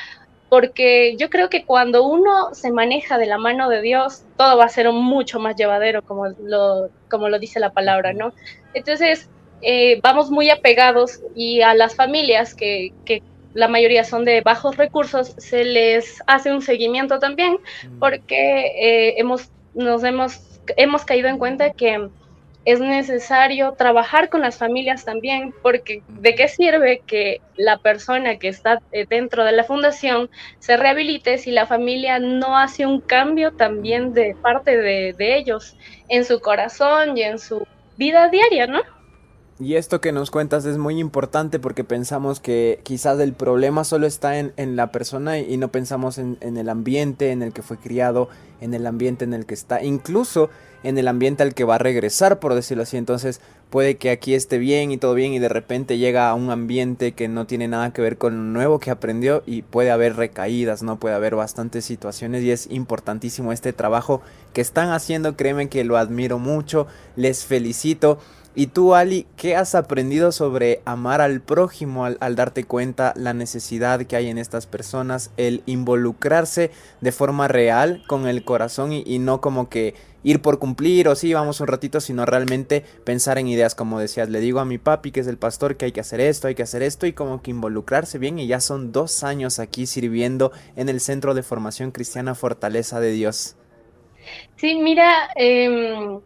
porque 0.49 1.15
yo 1.17 1.29
creo 1.29 1.49
que 1.49 1.65
cuando 1.65 2.05
uno 2.05 2.53
se 2.53 2.71
maneja 2.71 3.17
de 3.17 3.25
la 3.25 3.37
mano 3.37 3.69
de 3.69 3.81
Dios, 3.81 4.23
todo 4.37 4.57
va 4.57 4.65
a 4.65 4.69
ser 4.69 4.91
mucho 4.91 5.39
más 5.39 5.55
llevadero, 5.55 6.01
como 6.03 6.27
lo, 6.27 6.89
como 7.09 7.29
lo 7.29 7.39
dice 7.39 7.59
la 7.59 7.73
palabra, 7.73 8.13
¿no? 8.13 8.33
Entonces, 8.73 9.29
eh, 9.61 9.99
vamos 10.01 10.29
muy 10.29 10.49
apegados 10.49 11.21
y 11.35 11.61
a 11.61 11.73
las 11.73 11.95
familias 11.95 12.53
que, 12.53 12.93
que 13.05 13.21
la 13.53 13.67
mayoría 13.67 14.03
son 14.03 14.23
de 14.23 14.41
bajos 14.41 14.77
recursos, 14.77 15.33
se 15.37 15.65
les 15.65 16.21
hace 16.27 16.53
un 16.53 16.61
seguimiento 16.61 17.19
también, 17.19 17.53
mm. 17.53 17.99
porque 17.99 18.67
eh, 18.77 19.15
hemos, 19.17 19.49
nos 19.73 20.03
hemos, 20.03 20.39
hemos 20.77 21.03
caído 21.03 21.27
en 21.27 21.39
cuenta 21.39 21.71
que 21.71 22.07
es 22.67 22.81
necesario 22.81 23.71
trabajar 23.77 24.27
con 24.27 24.41
las 24.41 24.57
familias 24.57 25.05
también, 25.05 25.53
porque 25.61 26.03
¿de 26.09 26.35
qué 26.35 26.49
sirve 26.49 27.01
que 27.07 27.39
la 27.55 27.77
persona 27.77 28.39
que 28.39 28.49
está 28.49 28.81
eh, 28.91 29.05
dentro 29.09 29.45
de 29.45 29.53
la 29.53 29.63
fundación 29.63 30.29
se 30.59 30.75
rehabilite 30.75 31.37
si 31.37 31.51
la 31.51 31.65
familia 31.65 32.19
no 32.19 32.57
hace 32.57 32.85
un 32.85 32.99
cambio 32.99 33.53
también 33.53 34.13
de 34.13 34.35
parte 34.35 34.75
de, 34.75 35.15
ellos 35.17 35.77
en 36.09 36.25
su 36.25 36.41
corazón 36.41 37.17
y 37.17 37.21
en 37.21 37.39
su 37.39 37.65
vida 37.95 38.27
diaria, 38.27 38.67
¿no? 38.67 38.81
Y 39.59 39.73
esto 39.73 40.01
que 40.01 40.11
nos 40.11 40.29
cuentas 40.29 40.65
es 40.65 40.77
muy 40.77 40.99
importante 40.99 41.57
porque 41.57 41.83
pensamos 41.83 42.39
que 42.39 42.79
quizás 42.83 43.19
el 43.19 43.33
problema 43.33 43.83
solo 43.83 44.05
está 44.05 44.37
en, 44.37 44.75
la 44.75 44.91
persona 44.91 45.39
y 45.39 45.57
no 45.57 45.69
pensamos 45.69 46.19
en, 46.19 46.37
en, 46.41 46.57
el 46.57 46.69
ambiente 46.69 47.31
en 47.31 47.41
el 47.41 47.53
que 47.53 47.63
fue 47.63 47.77
criado, 47.77 48.29
en 48.61 48.75
el 48.75 48.85
ambiente 48.85 49.25
en 49.25 49.33
el 49.33 49.47
que 49.47 49.55
está, 49.55 49.83
incluso 49.83 50.51
en 50.83 50.99
el 50.99 51.07
ambiente 51.07 51.41
al 51.41 51.55
que 51.55 51.63
va 51.63 51.75
a 51.75 51.79
regresar, 51.79 52.39
por 52.39 52.53
decirlo 52.53 52.83
así. 52.83 52.97
Entonces 52.97 53.41
puede 53.71 53.97
que 53.97 54.11
aquí 54.11 54.35
esté 54.35 54.59
bien 54.59 54.91
y 54.91 54.97
todo 54.97 55.13
bien 55.13 55.33
y 55.33 55.39
de 55.39 55.49
repente 55.49 55.97
llega 55.97 56.29
a 56.29 56.35
un 56.35 56.51
ambiente 56.51 57.13
que 57.13 57.27
no 57.27 57.47
tiene 57.47 57.67
nada 57.67 57.91
que 57.91 58.01
ver 58.01 58.17
con 58.17 58.35
lo 58.35 58.43
nuevo 58.43 58.79
que 58.79 58.91
aprendió 58.91 59.41
y 59.45 59.63
puede 59.63 59.89
haber 59.89 60.15
recaídas, 60.15 60.83
¿no? 60.83 60.99
Puede 60.99 61.15
haber 61.15 61.35
bastantes 61.35 61.83
situaciones 61.83 62.43
y 62.43 62.51
es 62.51 62.67
importantísimo 62.69 63.51
este 63.51 63.73
trabajo 63.73 64.21
que 64.53 64.61
están 64.61 64.91
haciendo. 64.91 65.35
Créeme 65.35 65.67
que 65.67 65.83
lo 65.83 65.97
admiro 65.97 66.37
mucho, 66.37 66.87
les 67.15 67.43
felicito. 67.43 68.19
Y 68.59 68.65
tú, 68.65 68.95
Ali, 68.95 69.27
¿qué 69.37 69.55
has 69.55 69.75
aprendido 69.75 70.31
sobre 70.31 70.81
amar 70.83 71.21
al 71.21 71.41
prójimo 71.41 72.05
al, 72.05 72.35
darte 72.35 72.63
cuenta 72.63 73.13
la 73.15 73.35
necesidad 73.35 74.01
que 74.07 74.15
hay 74.15 74.29
en 74.29 74.39
estas 74.39 74.65
personas, 74.65 75.29
el 75.37 75.61
involucrarse 75.67 76.71
de 76.99 77.11
forma 77.11 77.47
real 77.47 78.03
con 78.07 78.27
el 78.27 78.43
corazón 78.43 78.93
y, 78.93 79.19
no 79.19 79.41
como 79.41 79.69
que 79.69 79.93
ir 80.23 80.41
por 80.41 80.57
cumplir 80.57 81.07
o 81.07 81.13
sí, 81.13 81.35
vamos 81.35 81.61
un 81.61 81.67
ratito, 81.67 82.01
sino 82.01 82.25
realmente 82.25 82.83
pensar 83.03 83.37
en 83.37 83.47
ideas, 83.47 83.75
como 83.75 83.99
decías, 83.99 84.27
le 84.27 84.39
digo 84.39 84.59
a 84.59 84.65
mi 84.65 84.79
papi 84.79 85.11
que 85.11 85.19
es 85.19 85.27
el 85.27 85.37
pastor 85.37 85.77
que 85.77 85.85
hay 85.85 85.91
que 85.91 86.01
hacer 86.01 86.19
esto, 86.19 86.47
hay 86.47 86.55
que 86.55 86.63
hacer 86.63 86.81
esto 86.81 87.05
y 87.05 87.13
como 87.13 87.43
que 87.43 87.51
involucrarse 87.51 88.17
bien 88.17 88.39
y 88.39 88.47
ya 88.47 88.59
son 88.59 88.91
dos 88.91 89.23
años 89.23 89.59
aquí 89.59 89.85
sirviendo 89.85 90.51
en 90.75 90.89
el 90.89 90.99
Centro 90.99 91.35
de 91.35 91.43
Formación 91.43 91.91
Cristiana 91.91 92.33
Fortaleza 92.33 92.99
de 92.99 93.11
Dios. 93.11 93.55
Sí, 94.55 94.79
mira, 94.79 95.29
em, 95.35 96.19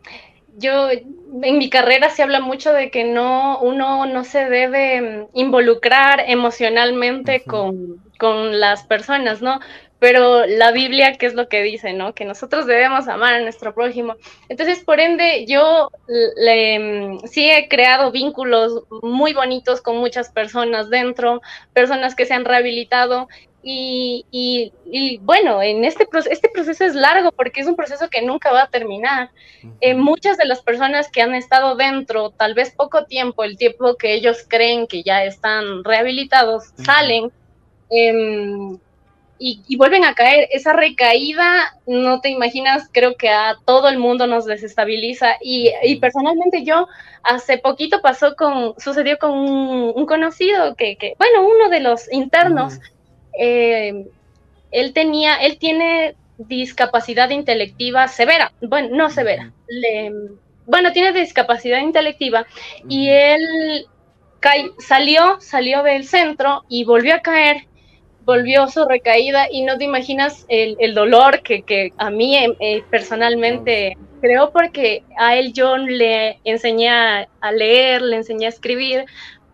yo 0.57 0.89
en 0.89 1.57
mi 1.57 1.69
carrera 1.69 2.09
se 2.09 2.23
habla 2.23 2.39
mucho 2.39 2.73
de 2.73 2.91
que 2.91 3.03
no, 3.03 3.59
uno 3.59 4.05
no 4.05 4.23
se 4.23 4.49
debe 4.49 4.95
em, 4.95 5.27
involucrar 5.33 6.23
emocionalmente 6.27 7.43
con, 7.43 8.03
con, 8.17 8.59
las 8.59 8.83
personas, 8.83 9.41
¿no? 9.41 9.59
Pero 9.99 10.45
la 10.47 10.71
Biblia, 10.71 11.17
¿qué 11.17 11.27
es 11.27 11.35
lo 11.35 11.47
que 11.47 11.61
dice, 11.61 11.93
no? 11.93 12.15
Que 12.15 12.25
nosotros 12.25 12.65
debemos 12.65 13.07
amar 13.07 13.35
a 13.35 13.39
nuestro 13.41 13.73
prójimo. 13.75 14.15
Entonces, 14.49 14.83
por 14.83 14.99
ende, 14.99 15.45
yo 15.45 15.89
le, 16.07 16.73
em, 16.75 17.19
sí 17.19 17.49
he 17.49 17.67
creado 17.67 18.11
vínculos 18.11 18.83
muy 19.03 19.33
bonitos 19.33 19.81
con 19.81 19.97
muchas 19.97 20.29
personas 20.31 20.89
dentro, 20.89 21.41
personas 21.73 22.15
que 22.15 22.25
se 22.25 22.33
han 22.33 22.45
rehabilitado 22.45 23.27
y, 23.63 24.71
y, 24.85 25.17
bueno, 25.19 25.61
en 25.61 25.85
este, 25.85 26.07
este 26.29 26.49
proceso 26.49 26.83
es 26.83 26.95
largo 26.95 27.31
porque 27.31 27.61
es 27.61 27.67
un 27.67 27.75
proceso 27.75 28.09
que 28.09 28.21
nunca 28.21 28.51
va 28.51 28.63
a 28.63 28.69
terminar. 28.69 29.29
Eh, 29.81 29.93
muchas 29.93 30.37
de 30.37 30.45
las 30.45 30.61
personas 30.61 31.09
que 31.09 31.21
han 31.21 31.35
estado 31.35 31.75
dentro, 31.75 32.31
tal 32.31 32.55
vez 32.55 32.71
poco 32.71 33.05
tiempo, 33.05 33.43
el 33.43 33.57
tiempo 33.57 33.95
que 33.95 34.13
ellos 34.13 34.45
creen 34.47 34.87
que 34.87 35.03
ya 35.03 35.23
están 35.23 35.83
rehabilitados, 35.83 36.71
salen 36.83 37.31
em, 37.91 38.79
y, 39.37 39.61
y, 39.67 39.75
vuelven 39.77 40.05
a 40.05 40.15
caer. 40.15 40.47
Esa 40.51 40.73
recaída, 40.73 41.77
no 41.85 42.19
te 42.19 42.29
imaginas, 42.29 42.89
creo 42.91 43.15
que 43.15 43.29
a 43.29 43.57
todo 43.65 43.89
el 43.89 43.99
mundo 43.99 44.25
nos 44.25 44.45
desestabiliza. 44.45 45.37
Y, 45.39 45.95
personalmente 45.97 46.63
yo, 46.63 46.87
hace 47.23 47.59
poquito 47.59 48.01
pasó 48.01 48.35
con, 48.35 48.73
sucedió 48.79 49.19
con 49.19 49.31
un, 49.31 50.05
conocido 50.07 50.75
que, 50.75 50.95
que, 50.95 51.13
bueno, 51.19 51.45
uno 51.45 51.69
de 51.69 51.81
los 51.81 52.11
internos. 52.11 52.79
Eh, 53.37 54.05
él 54.71 54.93
tenía, 54.93 55.35
él 55.35 55.57
tiene 55.57 56.15
discapacidad 56.37 57.29
intelectiva 57.29 58.07
severa, 58.07 58.51
bueno, 58.61 58.89
no 58.95 59.09
severa, 59.09 59.51
bueno, 60.65 60.91
tiene 60.91 61.11
discapacidad 61.11 61.79
intelectiva 61.79 62.45
y 62.87 63.09
él 63.09 63.85
salió, 64.79 65.39
salió 65.39 65.83
del 65.83 66.05
centro 66.05 66.63
y 66.67 66.83
volvió 66.83 67.15
a 67.15 67.19
caer, 67.19 67.67
volvió 68.23 68.67
su 68.67 68.85
recaída 68.85 69.47
y 69.51 69.63
no 69.63 69.77
te 69.77 69.83
imaginas 69.83 70.45
el, 70.47 70.93
dolor 70.93 71.41
que, 71.41 71.93
a 71.97 72.09
mí 72.09 72.37
eh, 72.37 72.55
eh, 72.59 72.83
personalmente 72.89 73.97
creo 74.21 74.51
porque 74.51 75.03
a 75.17 75.35
él 75.35 75.53
yo 75.53 75.77
le 75.77 76.39
enseñé 76.43 76.89
a 76.89 77.27
leer, 77.53 78.01
le 78.01 78.17
enseñé 78.17 78.45
a 78.45 78.49
escribir, 78.49 79.05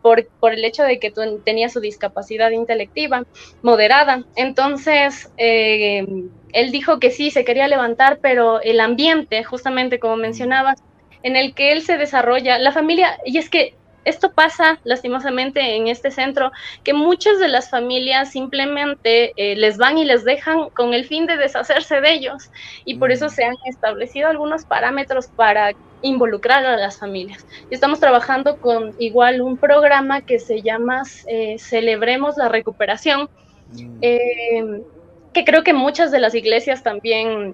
por, 0.01 0.27
el 0.53 0.65
hecho 0.65 0.83
de 0.83 0.99
que 0.99 1.13
tenía 1.43 1.69
su 1.69 1.79
discapacidad 1.79 2.51
intelectiva 2.51 3.25
moderada. 3.61 4.23
Entonces, 4.35 5.31
eh, 5.37 6.05
él 6.53 6.71
dijo 6.71 6.99
que 6.99 7.11
sí, 7.11 7.31
se 7.31 7.45
quería 7.45 7.67
levantar, 7.67 8.19
pero 8.21 8.61
el 8.61 8.79
ambiente, 8.79 9.43
justamente 9.43 9.99
como 9.99 10.17
mencionabas, 10.17 10.81
en 11.23 11.35
el 11.35 11.53
que 11.53 11.71
él 11.71 11.81
se 11.81 11.97
desarrolla, 11.97 12.57
la 12.57 12.71
familia, 12.71 13.17
y 13.25 13.37
es 13.37 13.49
que 13.49 13.75
esto 14.07 14.31
pasa 14.31 14.79
lastimosamente 14.85 15.75
en 15.75 15.87
este 15.87 16.11
centro, 16.11 16.53
que 16.85 16.93
muchas 16.93 17.39
de 17.39 17.49
las 17.49 17.69
familias 17.69 18.31
simplemente 18.31 19.33
eh, 19.35 19.57
les 19.57 19.77
van 19.77 19.97
y 19.97 20.05
les 20.05 20.23
dejan 20.23 20.69
con 20.69 20.93
el 20.93 21.03
fin 21.03 21.25
de 21.25 21.35
deshacerse 21.35 21.99
de 21.99 22.13
ellos 22.13 22.49
y 22.85 22.95
por 22.95 23.11
eso 23.11 23.25
mm. 23.25 23.29
se 23.29 23.43
han 23.43 23.55
establecido 23.65 24.29
algunos 24.29 24.63
parámetros 24.63 25.27
para 25.27 25.73
involucrar 26.01 26.65
a 26.65 26.77
las 26.77 26.97
familias. 26.97 27.45
Estamos 27.69 27.99
trabajando 27.99 28.57
con 28.57 28.95
igual 28.99 29.41
un 29.41 29.57
programa 29.57 30.21
que 30.21 30.39
se 30.39 30.61
llama 30.61 31.03
eh, 31.27 31.57
Celebremos 31.59 32.37
la 32.37 32.49
Recuperación. 32.49 33.29
Mm. 33.73 33.97
Eh, 34.01 34.81
que 35.33 35.43
creo 35.45 35.63
que 35.63 35.73
muchas 35.73 36.11
de 36.11 36.19
las 36.19 36.33
iglesias 36.33 36.81
también 36.81 37.53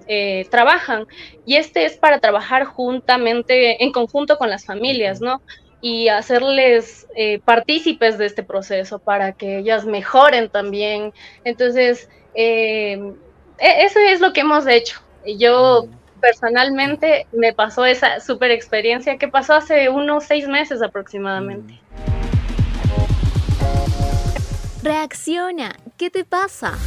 trabajan 0.50 1.06
y 1.44 1.56
este 1.56 1.84
es 1.84 1.98
para 1.98 2.18
trabajar 2.18 2.64
juntamente 2.64 3.84
en 3.84 3.92
conjunto 3.92 4.38
con 4.38 4.48
las 4.48 4.64
familias, 4.64 5.20
¿no? 5.20 5.42
y 5.84 6.08
hacerles 6.08 7.06
eh, 7.14 7.40
partícipes 7.44 8.16
de 8.16 8.24
este 8.24 8.42
proceso 8.42 8.98
para 8.98 9.32
que 9.32 9.58
ellas 9.58 9.84
mejoren 9.84 10.48
también. 10.48 11.12
Entonces, 11.44 12.08
eh, 12.34 13.12
e-, 13.58 13.84
eso 13.84 13.98
es 14.00 14.22
lo 14.22 14.32
que 14.32 14.40
hemos 14.40 14.66
hecho. 14.66 15.02
Yo 15.36 15.84
mm. 15.86 16.03
Personalmente 16.24 17.26
me 17.32 17.52
pasó 17.52 17.84
esa 17.84 18.18
super 18.18 18.50
experiencia 18.50 19.18
que 19.18 19.28
pasó 19.28 19.52
hace 19.52 19.90
unos 19.90 20.24
seis 20.24 20.48
meses 20.48 20.80
aproximadamente. 20.80 21.78
Reacciona, 24.82 25.76
¿qué 25.98 26.08
te 26.08 26.24
pasa? 26.24 26.78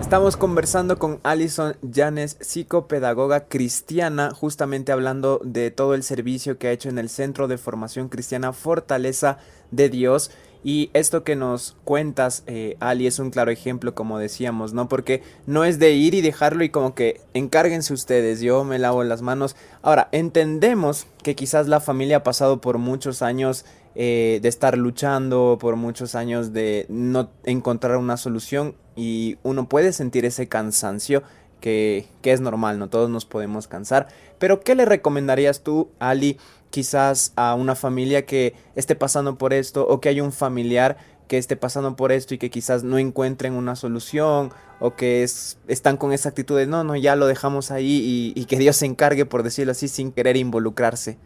Estamos 0.00 0.36
conversando 0.36 1.00
con 1.00 1.18
Alison 1.24 1.74
Llanes, 1.82 2.36
psicopedagoga 2.40 3.48
cristiana, 3.48 4.30
justamente 4.30 4.92
hablando 4.92 5.40
de 5.42 5.72
todo 5.72 5.94
el 5.94 6.04
servicio 6.04 6.58
que 6.58 6.68
ha 6.68 6.72
hecho 6.72 6.88
en 6.88 6.98
el 6.98 7.08
Centro 7.08 7.48
de 7.48 7.58
Formación 7.58 8.08
Cristiana 8.08 8.52
Fortaleza 8.52 9.38
de 9.72 9.88
Dios. 9.88 10.30
Y 10.64 10.90
esto 10.94 11.24
que 11.24 11.36
nos 11.36 11.76
cuentas, 11.84 12.42
eh, 12.46 12.78
Ali, 12.80 13.06
es 13.06 13.18
un 13.18 13.30
claro 13.30 13.50
ejemplo, 13.50 13.94
como 13.94 14.18
decíamos, 14.18 14.72
¿no? 14.72 14.88
Porque 14.88 15.22
no 15.46 15.64
es 15.64 15.78
de 15.78 15.92
ir 15.92 16.14
y 16.14 16.22
dejarlo 16.22 16.64
y 16.64 16.70
como 16.70 16.94
que 16.94 17.20
encárguense 17.34 17.92
ustedes, 17.92 18.40
yo 18.40 18.64
me 18.64 18.78
lavo 18.78 19.04
las 19.04 19.20
manos. 19.20 19.56
Ahora, 19.82 20.08
entendemos 20.10 21.06
que 21.22 21.34
quizás 21.34 21.68
la 21.68 21.80
familia 21.80 22.18
ha 22.18 22.22
pasado 22.22 22.62
por 22.62 22.78
muchos 22.78 23.20
años 23.20 23.66
eh, 23.94 24.40
de 24.42 24.48
estar 24.48 24.76
luchando 24.76 25.56
por 25.60 25.76
muchos 25.76 26.16
años 26.16 26.52
de 26.52 26.86
no 26.88 27.30
encontrar 27.44 27.96
una 27.98 28.16
solución 28.16 28.74
y 28.96 29.36
uno 29.44 29.68
puede 29.68 29.92
sentir 29.92 30.24
ese 30.24 30.48
cansancio 30.48 31.22
que, 31.60 32.08
que, 32.20 32.32
es 32.32 32.40
normal, 32.40 32.80
no 32.80 32.88
todos 32.88 33.08
nos 33.08 33.24
podemos 33.24 33.68
cansar. 33.68 34.08
Pero 34.38 34.60
¿qué 34.60 34.74
le 34.74 34.84
recomendarías 34.84 35.62
tú, 35.62 35.90
Ali, 36.00 36.38
quizás 36.74 37.32
a 37.36 37.54
una 37.54 37.76
familia 37.76 38.26
que 38.26 38.52
esté 38.74 38.96
pasando 38.96 39.38
por 39.38 39.52
esto 39.52 39.86
o 39.86 40.00
que 40.00 40.08
hay 40.08 40.20
un 40.20 40.32
familiar 40.32 40.96
que 41.28 41.38
esté 41.38 41.54
pasando 41.54 41.94
por 41.94 42.10
esto 42.10 42.34
y 42.34 42.38
que 42.38 42.50
quizás 42.50 42.82
no 42.82 42.98
encuentren 42.98 43.52
una 43.52 43.76
solución 43.76 44.52
o 44.80 44.96
que 44.96 45.22
es, 45.22 45.56
están 45.68 45.96
con 45.96 46.12
esa 46.12 46.30
actitud 46.30 46.58
de 46.58 46.66
no, 46.66 46.82
no, 46.82 46.96
ya 46.96 47.14
lo 47.14 47.28
dejamos 47.28 47.70
ahí 47.70 48.32
y, 48.34 48.40
y 48.40 48.46
que 48.46 48.58
Dios 48.58 48.74
se 48.74 48.86
encargue, 48.86 49.24
por 49.24 49.44
decirlo 49.44 49.70
así, 49.70 49.86
sin 49.86 50.10
querer 50.10 50.36
involucrarse? 50.36 51.16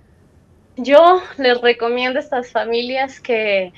yo 0.78 1.20
les 1.36 1.60
recomiendo 1.60 2.18
a 2.18 2.22
estas 2.22 2.52
familias 2.52 3.20
que, 3.20 3.72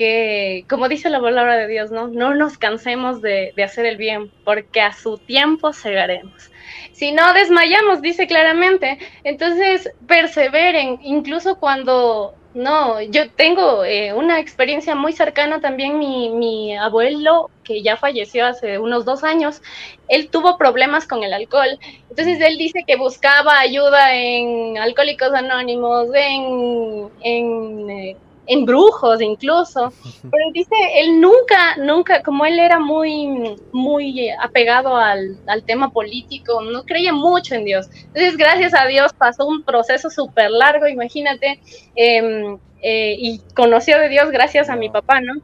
que, 0.00 0.64
como 0.66 0.88
dice 0.88 1.10
la 1.10 1.20
palabra 1.20 1.58
de 1.58 1.68
Dios, 1.68 1.90
no, 1.90 2.08
no 2.08 2.34
nos 2.34 2.56
cansemos 2.56 3.20
de, 3.20 3.52
de 3.54 3.62
hacer 3.62 3.84
el 3.84 3.98
bien, 3.98 4.30
porque 4.46 4.80
a 4.80 4.94
su 4.94 5.18
tiempo 5.18 5.74
segaremos. 5.74 6.50
Si 6.92 7.12
no 7.12 7.34
desmayamos, 7.34 8.00
dice 8.00 8.26
claramente, 8.26 8.98
entonces 9.24 9.90
perseveren, 10.06 11.00
incluso 11.02 11.60
cuando 11.60 12.34
no, 12.54 13.02
yo 13.02 13.30
tengo 13.30 13.84
eh, 13.84 14.14
una 14.14 14.40
experiencia 14.40 14.94
muy 14.94 15.12
cercana 15.12 15.60
también, 15.60 15.98
mi, 15.98 16.30
mi, 16.30 16.74
abuelo, 16.78 17.50
que 17.62 17.82
ya 17.82 17.98
falleció 17.98 18.46
hace 18.46 18.78
unos 18.78 19.04
dos 19.04 19.22
años, 19.22 19.60
él 20.08 20.30
tuvo 20.30 20.56
problemas 20.56 21.06
con 21.06 21.22
el 21.24 21.34
alcohol. 21.34 21.78
Entonces 22.08 22.40
él 22.40 22.56
dice 22.56 22.84
que 22.86 22.96
buscaba 22.96 23.60
ayuda 23.60 24.14
en 24.14 24.78
Alcohólicos 24.78 25.34
Anónimos, 25.34 26.08
en, 26.14 27.10
en 27.20 27.90
eh, 27.90 28.16
en 28.50 28.66
brujos 28.66 29.22
incluso, 29.22 29.92
pero 30.22 30.44
dice, 30.52 30.74
él 30.96 31.20
nunca, 31.20 31.76
nunca, 31.76 32.20
como 32.20 32.44
él 32.44 32.58
era 32.58 32.80
muy, 32.80 33.56
muy 33.70 34.28
apegado 34.30 34.96
al, 34.96 35.38
al 35.46 35.62
tema 35.62 35.90
político, 35.90 36.60
no 36.60 36.82
creía 36.82 37.12
mucho 37.12 37.54
en 37.54 37.64
Dios. 37.64 37.88
Entonces, 38.08 38.36
gracias 38.36 38.74
a 38.74 38.86
Dios 38.86 39.12
pasó 39.12 39.46
un 39.46 39.62
proceso 39.62 40.10
súper 40.10 40.50
largo, 40.50 40.88
imagínate, 40.88 41.60
eh, 41.94 42.56
eh, 42.82 43.14
y 43.18 43.40
conoció 43.54 44.00
de 44.00 44.08
Dios 44.08 44.32
gracias 44.32 44.68
a 44.68 44.74
mi 44.74 44.90
papá, 44.90 45.20
¿no? 45.20 45.34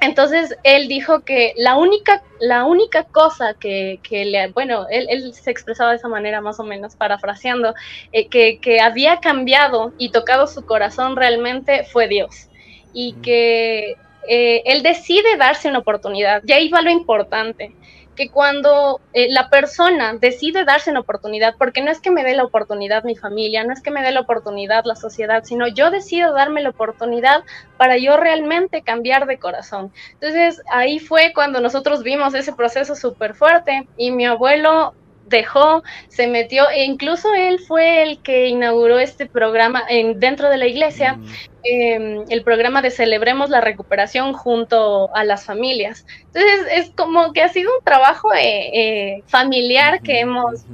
Entonces 0.00 0.56
él 0.62 0.86
dijo 0.86 1.20
que 1.20 1.54
la 1.56 1.76
única, 1.76 2.22
la 2.40 2.64
única 2.64 3.04
cosa 3.04 3.54
que, 3.54 3.98
que 4.02 4.24
le, 4.24 4.48
bueno, 4.48 4.86
él, 4.90 5.06
él, 5.10 5.34
se 5.34 5.50
expresaba 5.50 5.90
de 5.90 5.96
esa 5.96 6.08
manera 6.08 6.40
más 6.40 6.60
o 6.60 6.64
menos, 6.64 6.94
parafraseando, 6.94 7.74
eh, 8.12 8.28
que, 8.28 8.58
que, 8.60 8.80
había 8.80 9.18
cambiado 9.18 9.92
y 9.98 10.10
tocado 10.10 10.46
su 10.46 10.64
corazón 10.64 11.16
realmente 11.16 11.84
fue 11.84 12.06
Dios. 12.06 12.48
Y 12.92 13.14
que 13.22 13.96
eh, 14.28 14.62
él 14.66 14.82
decide 14.82 15.36
darse 15.36 15.68
una 15.68 15.78
oportunidad. 15.78 16.42
Y 16.46 16.52
ahí 16.52 16.68
va 16.68 16.82
lo 16.82 16.90
importante 16.90 17.72
que 18.18 18.30
cuando 18.30 19.00
eh, 19.12 19.28
la 19.30 19.48
persona 19.48 20.12
decide 20.14 20.64
darse 20.64 20.90
una 20.90 20.98
oportunidad, 21.00 21.54
porque 21.56 21.82
no 21.82 21.92
es 21.92 22.00
que 22.00 22.10
me 22.10 22.24
dé 22.24 22.34
la 22.34 22.42
oportunidad 22.42 23.04
mi 23.04 23.14
familia, 23.14 23.62
no 23.62 23.72
es 23.72 23.80
que 23.80 23.92
me 23.92 24.02
dé 24.02 24.10
la 24.10 24.22
oportunidad 24.22 24.84
la 24.84 24.96
sociedad, 24.96 25.44
sino 25.44 25.68
yo 25.68 25.92
decido 25.92 26.34
darme 26.34 26.60
la 26.60 26.70
oportunidad 26.70 27.44
para 27.76 27.96
yo 27.96 28.16
realmente 28.16 28.82
cambiar 28.82 29.26
de 29.26 29.38
corazón. 29.38 29.92
Entonces 30.14 30.60
ahí 30.68 30.98
fue 30.98 31.30
cuando 31.32 31.60
nosotros 31.60 32.02
vimos 32.02 32.34
ese 32.34 32.52
proceso 32.52 32.96
súper 32.96 33.36
fuerte 33.36 33.86
y 33.96 34.10
mi 34.10 34.26
abuelo 34.26 34.94
dejó, 35.28 35.82
se 36.08 36.26
metió, 36.26 36.68
e 36.70 36.84
incluso 36.84 37.32
él 37.34 37.58
fue 37.60 38.02
el 38.02 38.22
que 38.22 38.48
inauguró 38.48 38.98
este 38.98 39.26
programa 39.26 39.82
en, 39.88 40.18
dentro 40.20 40.48
de 40.50 40.56
la 40.56 40.66
iglesia, 40.66 41.14
mm. 41.14 41.26
em, 41.64 42.24
el 42.28 42.42
programa 42.42 42.82
de 42.82 42.90
Celebremos 42.90 43.50
la 43.50 43.60
Recuperación 43.60 44.32
junto 44.32 45.14
a 45.14 45.24
las 45.24 45.44
familias. 45.44 46.06
Entonces 46.26 46.66
es 46.72 46.90
como 46.90 47.32
que 47.32 47.42
ha 47.42 47.48
sido 47.48 47.70
un 47.76 47.84
trabajo 47.84 48.32
eh, 48.34 48.70
eh, 48.72 49.22
familiar 49.26 50.02
que 50.02 50.20
hemos, 50.20 50.64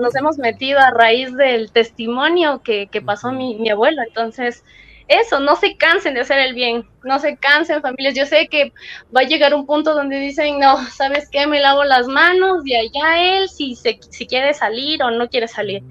nos 0.00 0.14
hemos 0.14 0.38
metido 0.38 0.78
a 0.78 0.90
raíz 0.90 1.34
del 1.36 1.70
testimonio 1.72 2.62
que, 2.62 2.88
pasó 3.04 3.32
mi, 3.32 3.56
mi 3.56 3.70
abuelo. 3.70 4.02
Entonces, 4.06 4.64
eso, 5.08 5.40
no 5.40 5.56
se 5.56 5.76
cansen 5.76 6.14
de 6.14 6.20
hacer 6.20 6.38
el 6.38 6.54
bien, 6.54 6.88
no 7.04 7.18
se 7.18 7.36
cansen 7.36 7.82
familias. 7.82 8.14
Yo 8.14 8.26
sé 8.26 8.48
que 8.48 8.72
va 9.14 9.20
a 9.20 9.24
llegar 9.24 9.54
un 9.54 9.66
punto 9.66 9.94
donde 9.94 10.18
dicen, 10.18 10.58
no, 10.58 10.84
¿sabes 10.90 11.28
qué? 11.30 11.46
Me 11.46 11.60
lavo 11.60 11.84
las 11.84 12.06
manos 12.06 12.62
y 12.64 12.74
allá 12.74 13.38
él 13.38 13.48
si, 13.48 13.74
se, 13.74 13.98
si 14.10 14.26
quiere 14.26 14.54
salir 14.54 15.02
o 15.02 15.10
no 15.10 15.28
quiere 15.28 15.48
salir. 15.48 15.82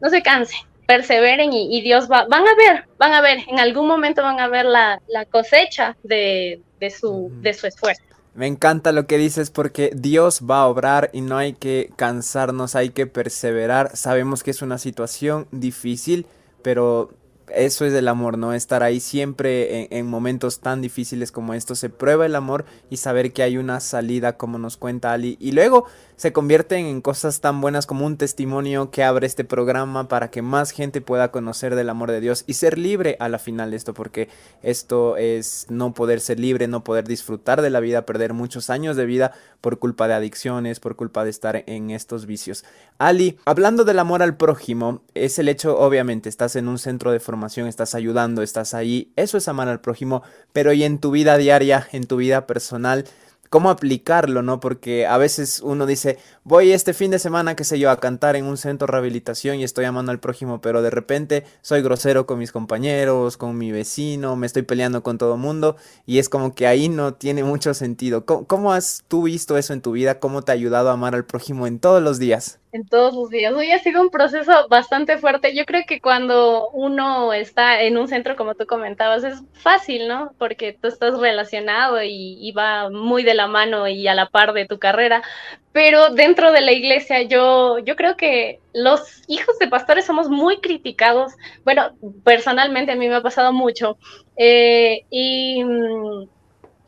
No 0.00 0.08
se 0.08 0.22
cansen, 0.22 0.60
perseveren 0.86 1.52
y, 1.52 1.80
Dios 1.82 2.10
va, 2.10 2.26
van 2.26 2.46
a 2.46 2.54
ver, 2.56 2.84
van 2.98 3.12
a 3.12 3.20
ver, 3.20 3.38
en 3.48 3.60
algún 3.60 3.86
momento 3.86 4.22
van 4.22 4.40
a 4.40 4.48
ver 4.48 4.64
la, 4.64 5.00
cosecha 5.30 5.96
de, 6.02 6.62
su, 6.98 7.30
de 7.42 7.54
su 7.54 7.66
esfuerzo. 7.66 8.02
Me 8.34 8.46
encanta 8.46 8.92
lo 8.92 9.06
que 9.06 9.18
dices 9.18 9.50
porque 9.50 9.90
Dios 9.94 10.42
va 10.48 10.60
a 10.60 10.66
obrar 10.66 11.10
y 11.12 11.20
no 11.20 11.36
hay 11.36 11.52
que 11.52 11.90
cansarnos, 11.96 12.76
hay 12.76 12.90
que 12.90 13.06
perseverar. 13.06 13.96
Sabemos 13.96 14.42
que 14.42 14.52
es 14.52 14.62
una 14.62 14.78
situación 14.78 15.46
difícil, 15.50 16.26
pero 16.62 17.10
eso 17.54 17.84
es 17.84 17.92
el 17.94 18.08
amor, 18.08 18.38
¿no? 18.38 18.52
Estar 18.52 18.82
ahí 18.82 19.00
siempre 19.00 19.88
en, 19.96 20.06
momentos 20.06 20.60
tan 20.60 20.80
difíciles 20.80 21.32
como 21.32 21.54
estos. 21.54 21.78
Se 21.78 21.88
prueba 21.88 22.26
el 22.26 22.36
amor 22.36 22.64
y 22.90 22.98
saber 22.98 23.32
que 23.32 23.42
hay 23.42 23.56
una 23.56 23.80
salida, 23.80 24.36
como 24.36 24.58
nos 24.58 24.76
cuenta 24.76 25.12
Ali. 25.12 25.36
Y 25.40 25.52
luego 25.52 25.86
se 26.20 26.34
convierten 26.34 26.84
en 26.84 27.00
cosas 27.00 27.40
tan 27.40 27.62
buenas 27.62 27.86
como 27.86 28.04
un 28.04 28.18
testimonio 28.18 28.90
que 28.90 29.02
abre 29.02 29.26
este 29.26 29.42
programa 29.42 30.06
para 30.06 30.30
que 30.30 30.42
más 30.42 30.70
gente 30.70 31.00
pueda 31.00 31.30
conocer 31.30 31.74
del 31.76 31.88
amor 31.88 32.10
de 32.10 32.20
Dios 32.20 32.44
y 32.46 32.52
ser 32.52 32.76
libre 32.76 33.16
a 33.20 33.30
la 33.30 33.38
final 33.38 33.70
de 33.70 33.78
esto, 33.78 33.94
porque 33.94 34.28
esto 34.62 35.16
es 35.16 35.64
no 35.70 35.94
poder 35.94 36.20
ser 36.20 36.38
libre, 36.38 36.68
no 36.68 36.84
poder 36.84 37.08
disfrutar 37.08 37.62
de 37.62 37.70
la 37.70 37.80
vida, 37.80 38.04
perder 38.04 38.34
muchos 38.34 38.68
años 38.68 38.96
de 38.96 39.06
vida 39.06 39.32
por 39.62 39.78
culpa 39.78 40.08
de 40.08 40.12
adicciones, 40.12 40.78
por 40.78 40.94
culpa 40.94 41.24
de 41.24 41.30
estar 41.30 41.64
en 41.66 41.90
estos 41.90 42.26
vicios. 42.26 42.66
Ali, 42.98 43.38
hablando 43.46 43.86
del 43.86 43.98
amor 43.98 44.22
al 44.22 44.36
prójimo, 44.36 45.00
es 45.14 45.38
el 45.38 45.48
hecho, 45.48 45.78
obviamente, 45.78 46.28
estás 46.28 46.54
en 46.54 46.68
un 46.68 46.78
centro 46.78 47.12
de 47.12 47.20
formación, 47.20 47.66
estás 47.66 47.94
ayudando, 47.94 48.42
estás 48.42 48.74
ahí, 48.74 49.10
eso 49.16 49.38
es 49.38 49.48
amar 49.48 49.68
al 49.68 49.80
prójimo, 49.80 50.22
pero 50.52 50.74
y 50.74 50.84
en 50.84 50.98
tu 50.98 51.12
vida 51.12 51.38
diaria, 51.38 51.88
en 51.92 52.04
tu 52.04 52.16
vida 52.16 52.46
personal, 52.46 53.06
cómo 53.50 53.68
aplicarlo, 53.68 54.42
¿no? 54.42 54.60
Porque 54.60 55.06
a 55.06 55.18
veces 55.18 55.60
uno 55.60 55.84
dice, 55.84 56.18
voy 56.50 56.72
este 56.72 56.94
fin 56.94 57.12
de 57.12 57.20
semana, 57.20 57.54
qué 57.54 57.62
sé 57.62 57.78
yo, 57.78 57.90
a 57.90 58.00
cantar 58.00 58.34
en 58.34 58.44
un 58.44 58.56
centro 58.56 58.86
de 58.86 58.90
rehabilitación 58.90 59.60
y 59.60 59.64
estoy 59.64 59.84
amando 59.84 60.10
al 60.10 60.18
prójimo, 60.18 60.60
pero 60.60 60.82
de 60.82 60.90
repente 60.90 61.44
soy 61.62 61.80
grosero 61.80 62.26
con 62.26 62.40
mis 62.40 62.50
compañeros, 62.50 63.36
con 63.36 63.56
mi 63.56 63.70
vecino, 63.70 64.34
me 64.34 64.46
estoy 64.46 64.62
peleando 64.62 65.04
con 65.04 65.16
todo 65.16 65.34
el 65.34 65.40
mundo 65.40 65.76
y 66.06 66.18
es 66.18 66.28
como 66.28 66.52
que 66.56 66.66
ahí 66.66 66.88
no 66.88 67.14
tiene 67.14 67.44
mucho 67.44 67.72
sentido. 67.72 68.26
¿Cómo, 68.26 68.72
has 68.72 69.04
tú 69.06 69.22
visto 69.22 69.56
eso 69.58 69.72
en 69.72 69.80
tu 69.80 69.92
vida? 69.92 70.18
¿Cómo 70.18 70.42
te 70.42 70.50
ha 70.50 70.56
ayudado 70.56 70.90
a 70.90 70.94
amar 70.94 71.14
al 71.14 71.24
prójimo 71.24 71.68
en 71.68 71.78
todos 71.78 72.02
los 72.02 72.18
días? 72.18 72.60
en 72.72 72.86
todos 72.86 73.14
los 73.14 73.30
días. 73.30 73.52
Hoy 73.52 73.72
ha 73.72 73.78
sido 73.80 74.00
un 74.00 74.10
proceso 74.10 74.52
bastante 74.68 75.18
fuerte. 75.18 75.54
Yo 75.54 75.64
creo 75.64 75.82
que 75.86 76.00
cuando 76.00 76.68
uno 76.70 77.32
está 77.32 77.82
en 77.82 77.98
un 77.98 78.08
centro, 78.08 78.36
como 78.36 78.54
tú 78.54 78.66
comentabas, 78.66 79.24
es 79.24 79.42
fácil, 79.54 80.08
¿no? 80.08 80.32
Porque 80.38 80.76
tú 80.80 80.88
estás 80.88 81.18
relacionado 81.18 82.02
y, 82.02 82.52
va 82.52 82.90
muy 82.90 83.22
de 83.22 83.34
la 83.34 83.46
mano 83.46 83.86
y 83.88 84.06
a 84.08 84.14
la 84.14 84.28
par 84.28 84.52
de 84.52 84.66
tu 84.66 84.78
carrera. 84.78 85.22
Pero 85.72 86.10
dentro 86.10 86.50
de 86.52 86.60
la 86.62 86.72
iglesia, 86.72 87.22
yo, 87.22 87.78
yo 87.78 87.94
creo 87.94 88.16
que 88.16 88.60
los 88.74 89.22
hijos 89.28 89.58
de 89.58 89.68
pastores 89.68 90.04
somos 90.04 90.28
muy 90.28 90.60
criticados. 90.60 91.32
Bueno, 91.64 91.92
personalmente 92.24 92.92
a 92.92 92.96
mí 92.96 93.08
me 93.08 93.14
ha 93.14 93.22
pasado 93.22 93.52
mucho. 93.52 93.96
Eh, 94.36 95.04
y 95.10 95.62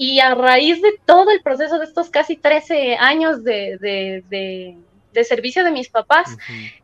y 0.03 0.19
a 0.19 0.35
raíz 0.35 0.83
de 0.83 0.99
todo 1.07 1.31
el 1.31 1.43
proceso 1.43 1.79
de 1.79 1.85
estos 1.85 2.11
casi 2.11 2.37
13 2.37 2.97
años 2.97 3.45
de, 3.45 3.79
de 4.29 4.77
servicio 5.25 5.65
de 5.65 5.71
mis 5.71 5.89
papás, 5.89 6.37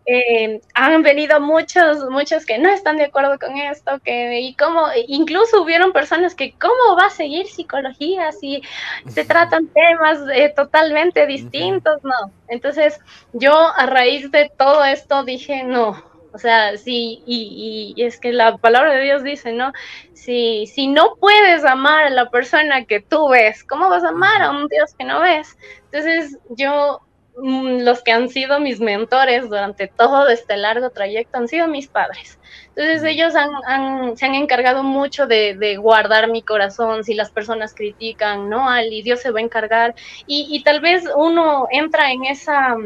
eh, 0.07 0.61
han 0.75 1.03
venido 1.03 1.41
muchos, 1.41 2.09
muchos 2.11 2.47
que 2.47 2.59
no 2.59 2.69
están 2.69 2.97
de 2.97 3.05
acuerdo 3.05 3.39
con 3.39 3.57
esto, 3.57 3.99
que 4.05 4.41
y 4.41 4.55
cómo, 4.55 4.87
incluso 5.07 5.63
hubieron 5.63 5.93
personas 5.93 6.35
que 6.35 6.55
cómo 6.59 6.97
va 6.97 7.07
a 7.07 7.11
seguir 7.11 7.47
psicología 7.47 8.33
si 8.33 8.63
se 9.09 9.25
tratan 9.25 9.69
temas 9.69 10.19
eh, 10.33 10.53
totalmente 10.55 11.27
distintos, 11.27 12.03
no. 12.05 12.33
Entonces 12.49 13.01
yo 13.33 13.53
a 13.53 13.87
raíz 13.87 14.31
de 14.31 14.51
todo 14.57 14.85
esto 14.85 15.25
dije, 15.25 15.65
no, 15.65 16.03
o 16.33 16.39
sea, 16.39 16.77
sí, 16.77 17.23
y, 17.27 17.95
y, 17.97 18.03
es 18.05 18.21
que 18.21 18.33
la 18.33 18.59
palabra 18.59 18.95
de 18.95 19.03
Dios 19.03 19.23
dice, 19.23 19.53
¿no? 19.53 19.73
Si, 20.13 20.67
si 20.67 20.87
no 20.87 21.17
puedes 21.19 21.65
amar 21.65 22.05
a 22.05 22.11
la 22.11 22.31
persona 22.31 22.85
que 22.85 23.01
tú 23.01 23.29
ves, 23.29 23.65
¿cómo 23.65 23.89
vas 23.89 24.05
a 24.05 24.11
amar 24.11 24.43
a 24.43 24.51
un 24.51 24.69
Dios 24.69 24.95
que 24.97 25.05
no 25.05 25.21
ves? 25.21 25.57
Entonces 25.91 26.39
yo 26.51 27.01
los 27.41 28.03
que 28.03 28.11
han 28.11 28.29
sido 28.29 28.59
mis 28.59 28.81
mentores 28.81 29.49
durante 29.49 29.87
todo 29.87 30.29
este 30.29 30.57
largo 30.57 30.91
trayecto 30.91 31.39
han 31.39 31.49
sido 31.49 31.69
mis 31.69 31.87
padres. 31.87 32.39
Entonces 32.75 33.03
ellos 33.05 33.35
han, 33.35 34.17
se 34.17 34.27
han 34.27 34.35
encargado 34.35 34.83
mucho 34.83 35.27
de, 35.27 35.77
guardar 35.81 36.31
mi 36.31 36.43
corazón, 36.43 37.05
si 37.05 37.15
las 37.15 37.31
personas 37.31 37.75
critican, 37.75 38.49
¿no? 38.49 38.69
Ali, 38.69 39.03
Dios 39.03 39.21
se 39.21 39.31
va 39.31 39.41
a 39.41 39.43
encargar. 39.43 39.95
y 40.27 40.63
tal 40.63 40.81
vez 40.81 41.05
uno 41.17 41.67
entra 41.71 42.11
en 42.13 42.25
esa 42.25 42.77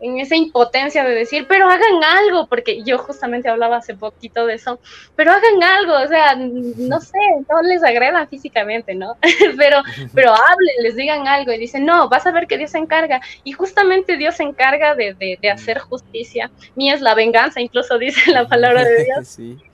en 0.00 0.18
esa 0.18 0.36
impotencia 0.36 1.04
de 1.04 1.14
decir, 1.14 1.46
pero 1.48 1.68
hagan 1.68 2.02
algo, 2.04 2.46
porque 2.46 2.82
yo 2.84 2.98
justamente 2.98 3.48
hablaba 3.48 3.78
hace 3.78 3.94
poquito 3.94 4.46
de 4.46 4.54
eso, 4.54 4.78
pero 5.16 5.32
hagan 5.32 5.62
algo, 5.62 5.94
o 5.94 6.06
sea, 6.06 6.36
no 6.36 7.00
sé, 7.00 7.18
no 7.48 7.62
les 7.62 7.82
agredan 7.82 8.28
físicamente, 8.28 8.94
¿no? 8.94 9.16
pero, 9.56 9.82
pero 10.14 10.30
hablen, 10.30 10.82
les 10.82 10.96
digan 10.96 11.26
algo 11.26 11.52
y 11.52 11.58
dicen, 11.58 11.84
no, 11.84 12.08
vas 12.08 12.26
a 12.26 12.32
ver 12.32 12.46
que 12.46 12.58
Dios 12.58 12.70
se 12.70 12.78
encarga, 12.78 13.20
y 13.44 13.52
justamente 13.52 14.16
Dios 14.16 14.36
se 14.36 14.44
encarga 14.44 14.94
de, 14.94 15.14
de, 15.14 15.50
hacer 15.50 15.78
justicia, 15.78 16.50
mía 16.74 16.94
es 16.94 17.00
la 17.00 17.14
venganza, 17.14 17.60
incluso 17.60 17.98
dice 17.98 18.30
la 18.30 18.46
palabra 18.46 18.84
de 18.84 19.04
Dios. 19.04 19.38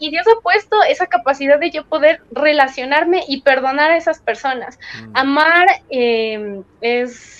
Y, 0.00 0.10
Dios 0.10 0.26
ha 0.26 0.40
puesto 0.40 0.82
esa 0.82 1.06
capacidad 1.06 1.56
de 1.56 1.70
yo 1.70 1.84
poder 1.84 2.20
relacionarme 2.32 3.22
y 3.28 3.42
perdonar 3.42 3.92
a 3.92 3.96
esas 3.96 4.18
personas. 4.18 4.76
Mm. 5.00 5.10
Amar 5.16 5.66
eh, 5.88 6.62
es 6.80 7.38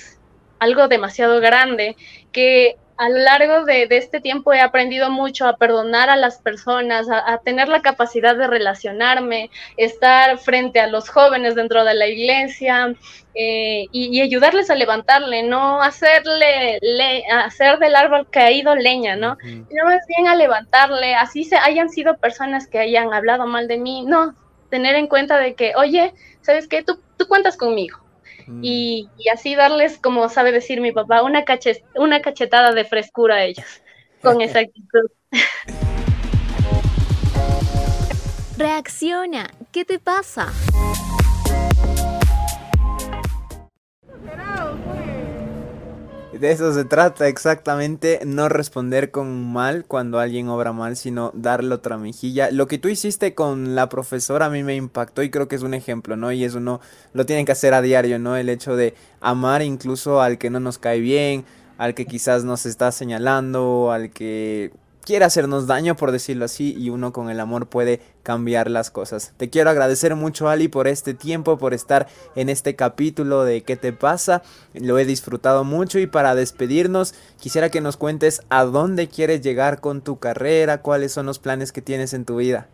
algo 0.58 0.88
demasiado 0.88 1.40
grande, 1.40 1.96
que 2.32 2.76
a 2.98 3.08
lo 3.08 3.18
largo 3.18 3.64
de, 3.64 3.86
este 3.90 4.20
tiempo 4.20 4.52
he 4.52 4.60
aprendido 4.60 5.08
mucho 5.08 5.46
a 5.46 5.56
perdonar 5.56 6.10
a 6.10 6.16
las 6.16 6.38
personas, 6.38 7.06
a, 7.08 7.38
tener 7.38 7.68
la 7.68 7.80
capacidad 7.80 8.36
de 8.36 8.48
relacionarme, 8.48 9.50
estar 9.76 10.36
frente 10.38 10.80
a 10.80 10.88
los 10.88 11.08
jóvenes 11.08 11.54
dentro 11.54 11.84
de 11.84 11.94
la 11.94 12.08
iglesia 12.08 12.92
eh, 13.36 13.86
y, 13.92 14.20
ayudarles 14.20 14.68
a 14.68 14.74
levantarle, 14.74 15.44
no 15.44 15.80
hacerle 15.80 16.80
hacer 17.32 17.78
del 17.78 17.94
árbol 17.94 18.26
caído 18.30 18.74
leña, 18.74 19.14
¿no? 19.14 19.36
Sino 19.42 19.84
más 19.84 20.04
bien 20.08 20.26
a 20.26 20.34
levantarle, 20.34 21.14
así 21.14 21.44
se 21.44 21.56
hayan 21.56 21.90
sido 21.90 22.16
personas 22.16 22.66
que 22.66 22.80
hayan 22.80 23.14
hablado 23.14 23.46
mal 23.46 23.68
de 23.68 23.78
mí, 23.78 24.04
no, 24.04 24.34
tener 24.70 24.96
en 24.96 25.06
cuenta 25.06 25.38
de 25.38 25.54
que, 25.54 25.72
oye, 25.76 26.14
¿sabes 26.40 26.66
qué? 26.66 26.82
Tú, 26.82 26.98
tú 27.16 27.28
cuentas 27.28 27.56
conmigo 27.56 28.00
Mm. 28.48 28.60
y, 28.64 29.08
así 29.32 29.54
darles, 29.54 29.98
como 29.98 30.28
sabe 30.30 30.52
decir 30.52 30.80
mi 30.80 30.90
papá, 30.90 31.22
una, 31.22 31.44
una 31.96 32.22
cachetada 32.22 32.72
de 32.72 32.84
frescura 32.84 33.36
a 33.36 33.44
ellos, 33.44 33.82
con 34.22 34.40
esa 34.40 34.60
actitud. 34.60 35.10
Reacciona, 38.56 39.50
¿qué 39.70 39.84
te 39.84 39.98
pasa? 39.98 40.52
De 46.40 46.52
eso 46.52 46.72
se 46.72 46.84
trata 46.84 47.26
exactamente, 47.26 48.20
no 48.24 48.48
responder 48.48 49.10
con 49.10 49.52
mal 49.52 49.84
cuando 49.84 50.20
alguien 50.20 50.48
obra 50.48 50.72
mal, 50.72 50.96
sino 50.96 51.32
darle 51.34 51.74
otra 51.74 51.98
mejilla. 51.98 52.52
Lo 52.52 52.68
que 52.68 52.78
tú 52.78 52.88
hiciste 52.88 53.34
con 53.34 53.74
la 53.74 53.88
profesora 53.88 54.46
a 54.46 54.50
mí 54.50 54.62
me 54.62 54.76
impactó 54.76 55.24
y 55.24 55.30
creo 55.30 55.48
que 55.48 55.56
es 55.56 55.62
un 55.62 55.74
ejemplo, 55.74 56.14
¿no? 56.16 56.30
Y 56.30 56.44
eso 56.44 56.60
no 56.60 56.80
lo 57.12 57.26
tienen 57.26 57.44
que 57.44 57.50
hacer 57.50 57.74
a 57.74 57.82
diario, 57.82 58.20
¿no? 58.20 58.36
El 58.36 58.50
hecho 58.50 58.76
de 58.76 58.94
amar 59.20 59.62
incluso 59.62 60.20
al 60.20 60.38
que 60.38 60.48
no 60.48 60.60
nos 60.60 60.78
cae 60.78 61.00
bien, 61.00 61.44
al 61.76 61.94
que 61.94 62.06
quizás 62.06 62.44
nos 62.44 62.66
está 62.66 62.92
señalando, 62.92 63.90
al 63.90 64.10
que 64.10 64.70
quiere 65.08 65.24
hacernos 65.24 65.66
daño, 65.66 65.96
por 65.96 66.12
decirlo 66.12 66.44
así, 66.44 66.74
y 66.78 66.90
uno 66.90 67.14
con 67.14 67.30
el 67.30 67.40
amor 67.40 67.66
puede 67.66 68.02
cambiar 68.22 68.68
las 68.68 68.90
cosas. 68.90 69.32
Te 69.38 69.48
quiero 69.48 69.70
agradecer 69.70 70.14
mucho, 70.14 70.50
Ali, 70.50 70.68
por 70.68 70.86
este 70.86 71.14
tiempo, 71.14 71.56
por 71.56 71.72
estar 71.72 72.08
en 72.36 72.50
este 72.50 72.76
capítulo 72.76 73.44
de 73.44 73.62
¿Qué 73.62 73.76
te 73.76 73.94
pasa? 73.94 74.42
Lo 74.74 74.98
he 74.98 75.06
disfrutado 75.06 75.64
mucho 75.64 75.98
y 75.98 76.06
para 76.06 76.34
despedirnos, 76.34 77.14
quisiera 77.40 77.70
que 77.70 77.80
nos 77.80 77.96
cuentes 77.96 78.42
a 78.50 78.66
dónde 78.66 79.08
quieres 79.08 79.40
llegar 79.40 79.80
con 79.80 80.02
tu 80.02 80.18
carrera, 80.18 80.82
cuáles 80.82 81.10
son 81.10 81.24
los 81.24 81.38
planes 81.38 81.72
que 81.72 81.80
tienes 81.80 82.12
en 82.12 82.26
tu 82.26 82.36
vida. 82.36 82.68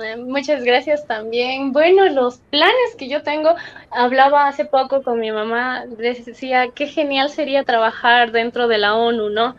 Eh, 0.00 0.16
muchas 0.16 0.64
gracias 0.64 1.06
también. 1.06 1.72
Bueno, 1.72 2.08
los 2.08 2.38
planes 2.50 2.96
que 2.96 3.08
yo 3.08 3.22
tengo, 3.22 3.50
hablaba 3.90 4.48
hace 4.48 4.64
poco 4.64 5.02
con 5.02 5.20
mi 5.20 5.30
mamá, 5.32 5.84
decía, 5.86 6.68
qué 6.74 6.86
genial 6.86 7.28
sería 7.28 7.64
trabajar 7.64 8.32
dentro 8.32 8.68
de 8.68 8.78
la 8.78 8.94
ONU, 8.94 9.28
¿no? 9.28 9.54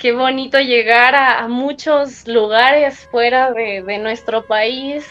Qué 0.00 0.12
bonito 0.12 0.58
llegar 0.58 1.14
a, 1.14 1.46
muchos 1.46 2.26
lugares 2.26 3.06
fuera 3.10 3.52
de, 3.52 3.98
nuestro 3.98 4.46
país 4.46 5.06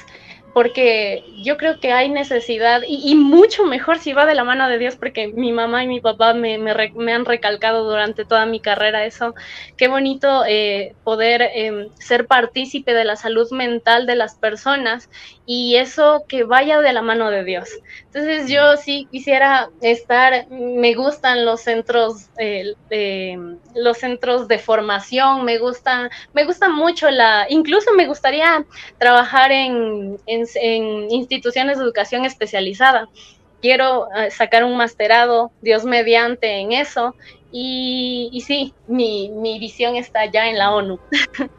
porque 0.52 1.24
yo 1.44 1.58
creo 1.58 1.80
que 1.80 1.92
hay 1.92 2.10
necesidad 2.10 2.82
y, 2.86 3.14
mucho 3.14 3.66
mejor 3.66 4.00
si 4.00 4.14
va 4.14 4.26
de 4.26 4.34
la 4.34 4.44
mano 4.44 4.68
de 4.68 4.80
Dios, 4.80 4.96
porque 4.96 5.28
mi 5.28 5.52
mamá 5.52 5.84
y 5.84 5.88
mi 5.88 6.02
papá 6.02 6.34
me, 6.34 6.58
me, 6.58 7.14
han 7.14 7.26
recalcado 7.26 7.88
durante 7.88 8.26
toda 8.26 8.48
mi 8.48 8.60
carrera 8.60 9.06
eso. 9.06 9.36
Qué 9.78 9.88
bonito 9.88 10.44
eh, 10.48 10.96
poder 11.04 11.44
em, 11.54 11.88
ser 12.00 12.26
partícipe 12.26 12.96
de 12.96 13.06
la 13.06 13.16
salud 13.16 13.50
mental 13.52 14.08
de 14.08 14.16
las 14.16 14.36
personas 14.36 15.08
y 15.52 15.78
eso 15.78 16.26
que 16.28 16.44
vaya 16.44 16.80
de 16.80 16.94
la 16.94 17.02
mano 17.02 17.32
de 17.32 17.44
Dios. 17.44 17.70
Entonces 18.06 18.52
yo 18.52 18.78
sí 18.78 19.08
quisiera 19.10 19.72
estar, 19.82 20.48
me 20.52 20.94
gustan 20.94 21.44
los 21.44 21.62
centros, 21.62 22.30
eh, 22.38 22.76
los 23.74 23.98
centros 23.98 24.48
de 24.48 24.60
formación, 24.60 25.44
me 25.46 25.58
gusta, 25.58 26.12
me 26.36 26.46
gusta 26.46 26.70
mucho 26.70 27.10
la, 27.10 27.48
incluso 27.50 27.92
me 27.96 28.06
gustaría 28.06 28.64
trabajar 29.00 29.52
en 29.52 30.20
en, 30.28 31.10
instituciones 31.10 31.80
de 31.80 31.84
educación 31.84 32.26
especializada. 32.26 33.10
Quiero 33.60 34.08
eh, 34.16 34.30
sacar 34.30 34.64
un 34.64 34.78
masterado, 34.78 35.52
Dios 35.64 35.84
mediante, 35.84 36.60
en 36.60 36.74
eso. 36.74 37.16
Y, 37.52 38.30
y 38.32 38.42
sí, 38.42 38.76
mi, 38.86 39.30
mi 39.30 39.58
visión 39.58 39.96
está 39.96 40.26
ya 40.28 40.48
en 40.48 40.60
la 40.60 40.70
ONU. 40.76 41.00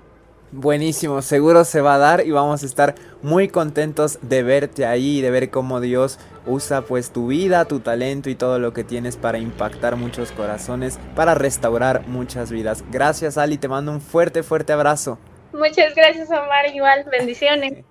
Buenísimo, 0.52 1.22
seguro 1.22 1.64
se 1.64 1.80
va 1.80 1.94
a 1.94 1.98
dar 1.98 2.26
y 2.26 2.32
vamos 2.32 2.64
a 2.64 2.66
estar 2.66 2.96
muy 3.22 3.46
contentos 3.46 4.18
de 4.22 4.42
verte 4.42 4.84
ahí, 4.84 5.20
de 5.20 5.30
ver 5.30 5.48
cómo 5.48 5.80
Dios 5.80 6.18
usa 6.44 6.82
pues 6.82 7.12
tu 7.12 7.28
vida, 7.28 7.66
tu 7.66 7.78
talento 7.78 8.30
y 8.30 8.34
todo 8.34 8.58
lo 8.58 8.72
que 8.72 8.82
tienes 8.82 9.16
para 9.16 9.38
impactar 9.38 9.94
muchos 9.94 10.32
corazones, 10.32 10.98
para 11.14 11.34
restaurar 11.34 12.04
muchas 12.08 12.50
vidas. 12.50 12.82
Gracias 12.90 13.38
Ali, 13.38 13.58
te 13.58 13.68
mando 13.68 13.92
un 13.92 14.00
fuerte, 14.00 14.42
fuerte 14.42 14.72
abrazo. 14.72 15.18
Muchas 15.52 15.94
gracias 15.94 16.28
Omar, 16.30 16.66
igual, 16.74 17.04
bendiciones. 17.08 17.84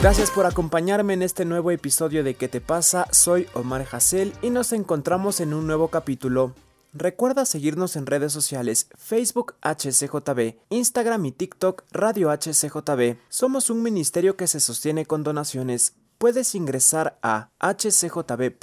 Gracias 0.00 0.30
por 0.30 0.46
acompañarme 0.46 1.12
en 1.12 1.20
este 1.20 1.44
nuevo 1.44 1.70
episodio 1.70 2.24
de 2.24 2.32
¿Qué 2.32 2.48
te 2.48 2.62
pasa? 2.62 3.06
Soy 3.12 3.46
Omar 3.52 3.86
Hassel 3.92 4.32
y 4.40 4.48
nos 4.48 4.72
encontramos 4.72 5.40
en 5.40 5.52
un 5.52 5.66
nuevo 5.66 5.88
capítulo. 5.88 6.54
Recuerda 6.94 7.44
seguirnos 7.44 7.96
en 7.96 8.06
redes 8.06 8.32
sociales 8.32 8.88
Facebook 8.96 9.56
HCJB, 9.60 10.56
Instagram 10.70 11.26
y 11.26 11.32
TikTok 11.32 11.82
Radio 11.92 12.30
HCJB. 12.30 13.18
Somos 13.28 13.68
un 13.68 13.82
ministerio 13.82 14.38
que 14.38 14.46
se 14.46 14.60
sostiene 14.60 15.04
con 15.04 15.22
donaciones. 15.22 15.92
Puedes 16.16 16.54
ingresar 16.54 17.18
a 17.22 17.50
hcjb.org 17.60 18.56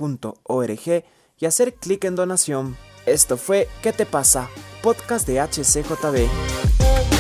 y 1.38 1.45
hacer 1.45 1.76
clic 1.76 2.06
en 2.06 2.15
donación. 2.15 2.76
Esto 3.06 3.38
fue 3.38 3.69
¿Qué 3.84 3.93
te 3.93 4.08
pasa? 4.08 4.50
Podcast 4.82 5.28
de 5.28 5.39
HCJB. 5.39 7.17